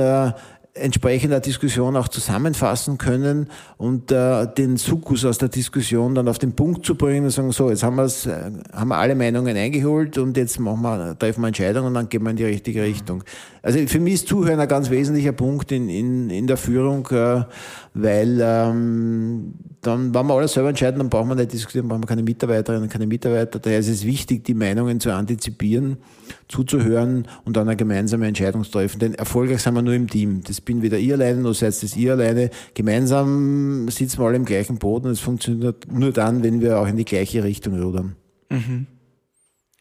[0.75, 6.53] entsprechender Diskussion auch zusammenfassen können und äh, den Sukkus aus der Diskussion dann auf den
[6.53, 10.17] Punkt zu bringen und sagen, so, jetzt haben, wir's, äh, haben wir alle Meinungen eingeholt
[10.17, 13.23] und jetzt machen wir, treffen wir Entscheidungen und dann gehen wir in die richtige Richtung.
[13.65, 17.45] Also für mich ist Zuhören ein ganz wesentlicher Punkt in, in, in der Führung, äh,
[17.95, 22.07] weil ähm, dann, wenn wir alles selber entscheiden, dann brauchen wir nicht diskutieren, brauchen wir
[22.07, 23.57] keine Mitarbeiterinnen, keine Mitarbeiter.
[23.57, 25.97] Daher ist es wichtig, die Meinungen zu antizipieren,
[26.47, 28.99] zuzuhören und dann eine gemeinsame Entscheidung zu treffen.
[28.99, 30.41] Denn erfolgreich sind wir nur im Team.
[30.45, 32.51] Das bin weder ihr alleine, noch seid das ihr alleine.
[32.75, 36.87] Gemeinsam sitzen wir alle im gleichen Boot und es funktioniert nur dann, wenn wir auch
[36.87, 38.15] in die gleiche Richtung rudern.
[38.51, 38.85] Mhm.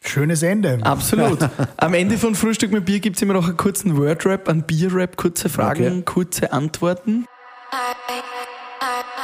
[0.07, 0.79] Schönes Ende.
[0.83, 1.39] Absolut.
[1.79, 5.17] Am Ende von Frühstück mit Bier gibt es immer noch einen kurzen Wordrap, einen Bierrap,
[5.17, 6.03] kurze Fragen, okay.
[6.05, 7.27] kurze Antworten.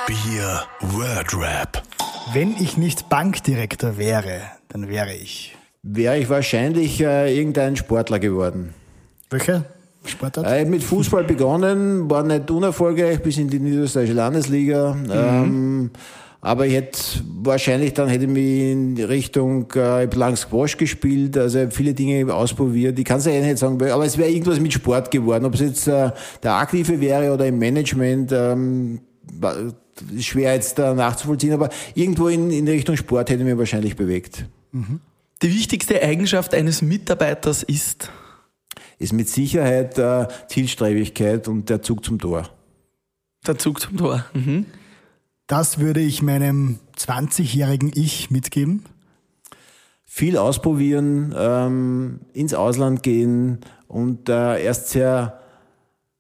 [0.07, 1.83] Bier Word Rap.
[2.33, 5.57] Wenn ich nicht Bankdirektor wäre, dann wäre ich.
[5.83, 8.74] Wäre ich wahrscheinlich äh, irgendein Sportler geworden.
[9.28, 9.66] Welcher
[10.05, 10.47] Sportart?
[10.47, 14.97] Äh, mit Fußball begonnen, war nicht unerfolgreich bis in die niederösterreichische Landesliga.
[15.12, 15.91] Ähm,
[16.41, 16.99] aber ich hätte
[17.43, 22.99] wahrscheinlich dann hätte ich mich in Richtung, äh, lang Squash gespielt, also viele Dinge ausprobiert.
[22.99, 25.45] Ich kann es ja eh nicht sagen, aber es wäre irgendwas mit Sport geworden.
[25.45, 26.11] Ob es jetzt äh,
[26.43, 29.01] der Aktive wäre oder im Management, ähm,
[30.18, 34.47] schwer jetzt da nachzuvollziehen, aber irgendwo in, in Richtung Sport hätte ich mich wahrscheinlich bewegt.
[35.43, 38.11] Die wichtigste Eigenschaft eines Mitarbeiters ist.
[38.99, 42.51] Ist mit Sicherheit äh, Zielstrebigkeit und der Zug zum Tor.
[43.47, 44.26] Der Zug zum Tor.
[44.34, 44.66] Mhm.
[45.51, 48.84] Das würde ich meinem 20-jährigen Ich mitgeben.
[50.05, 55.40] viel ausprobieren, ähm, ins Ausland gehen und äh, erst sehr,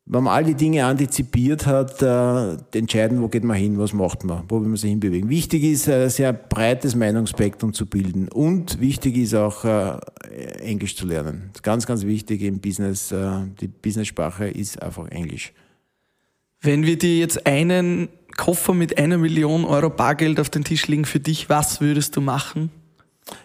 [0.04, 4.24] wenn man all die Dinge antizipiert hat, äh, entscheiden, wo geht man hin, was macht
[4.24, 5.28] man, wo will man sich hinbewegen.
[5.28, 9.96] Wichtig ist, äh, ein sehr breites Meinungsspektrum zu bilden und wichtig ist auch, äh,
[10.60, 11.50] Englisch zu lernen.
[11.62, 13.12] Ganz, ganz wichtig im Business.
[13.12, 15.52] Äh, die Business-Sprache ist einfach Englisch.
[16.62, 21.06] Wenn wir dir jetzt einen Koffer mit einer Million Euro Bargeld auf den Tisch legen
[21.06, 22.70] für dich, was würdest du machen?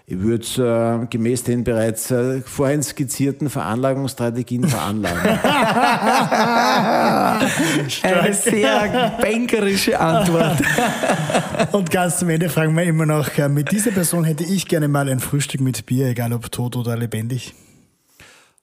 [0.06, 5.22] Ich würde äh, gemäß den bereits äh, vorhin skizzierten Veranlagungsstrategien veranlagen.
[8.04, 10.62] Eine sehr bankerische Antwort.
[11.72, 14.90] Und ganz zum Ende fragen wir immer noch, äh, mit dieser Person hätte ich gerne
[14.90, 17.54] mal ein Frühstück mit Bier, egal ob tot oder lebendig.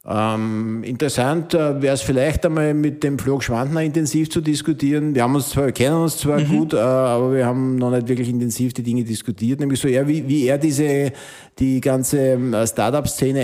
[0.05, 5.15] Ähm, interessant äh, wäre es vielleicht einmal mit dem Flo Schwandner intensiv zu diskutieren.
[5.15, 8.09] Wir haben uns zwar, wir kennen uns zwar gut, äh, aber wir haben noch nicht
[8.09, 9.61] wirklich intensiv die Dinge diskutiert.
[9.61, 11.13] Nämlich so eher, wie, wie er diese,
[11.61, 13.43] die ganze ähm, Startup-Szene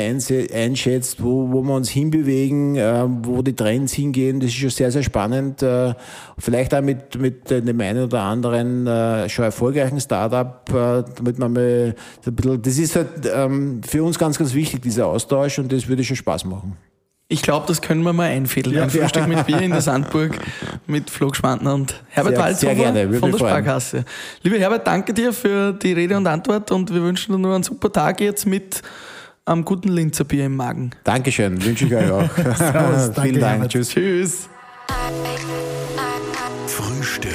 [0.52, 4.40] einschätzt, wo, wo wir uns hinbewegen, äh, wo die Trends hingehen.
[4.40, 5.62] Das ist schon sehr, sehr spannend.
[5.62, 5.94] Äh,
[6.38, 11.52] vielleicht auch mit, mit dem einen oder anderen äh, schon erfolgreichen Startup, äh, damit man
[11.52, 11.94] mal
[12.26, 15.86] ein bisschen, das ist halt ähm, für uns ganz, ganz wichtig, dieser Austausch und das
[15.86, 16.47] würde schon Spaß machen.
[17.30, 18.78] Ich glaube, das können wir mal einfädeln.
[18.78, 20.38] Ein Frühstück mit Bier in der Sandburg
[20.86, 23.38] mit Flo Schwantner und Herbert Sehr- Walzhofer sehr gerne, würde von der.
[23.38, 24.04] Sparkasse.
[24.42, 27.64] Lieber Herbert, danke dir für die Rede und Antwort und wir wünschen dir nur einen
[27.64, 28.80] super Tag jetzt mit
[29.44, 30.90] einem guten Linzer Bier im Magen.
[31.04, 32.30] Dankeschön, wünsche ich euch auch.
[32.56, 33.72] Servus, danke, Vielen Dank, Herbert.
[33.72, 33.88] tschüss.
[33.90, 34.48] Tschüss.
[36.66, 37.32] Frühstück.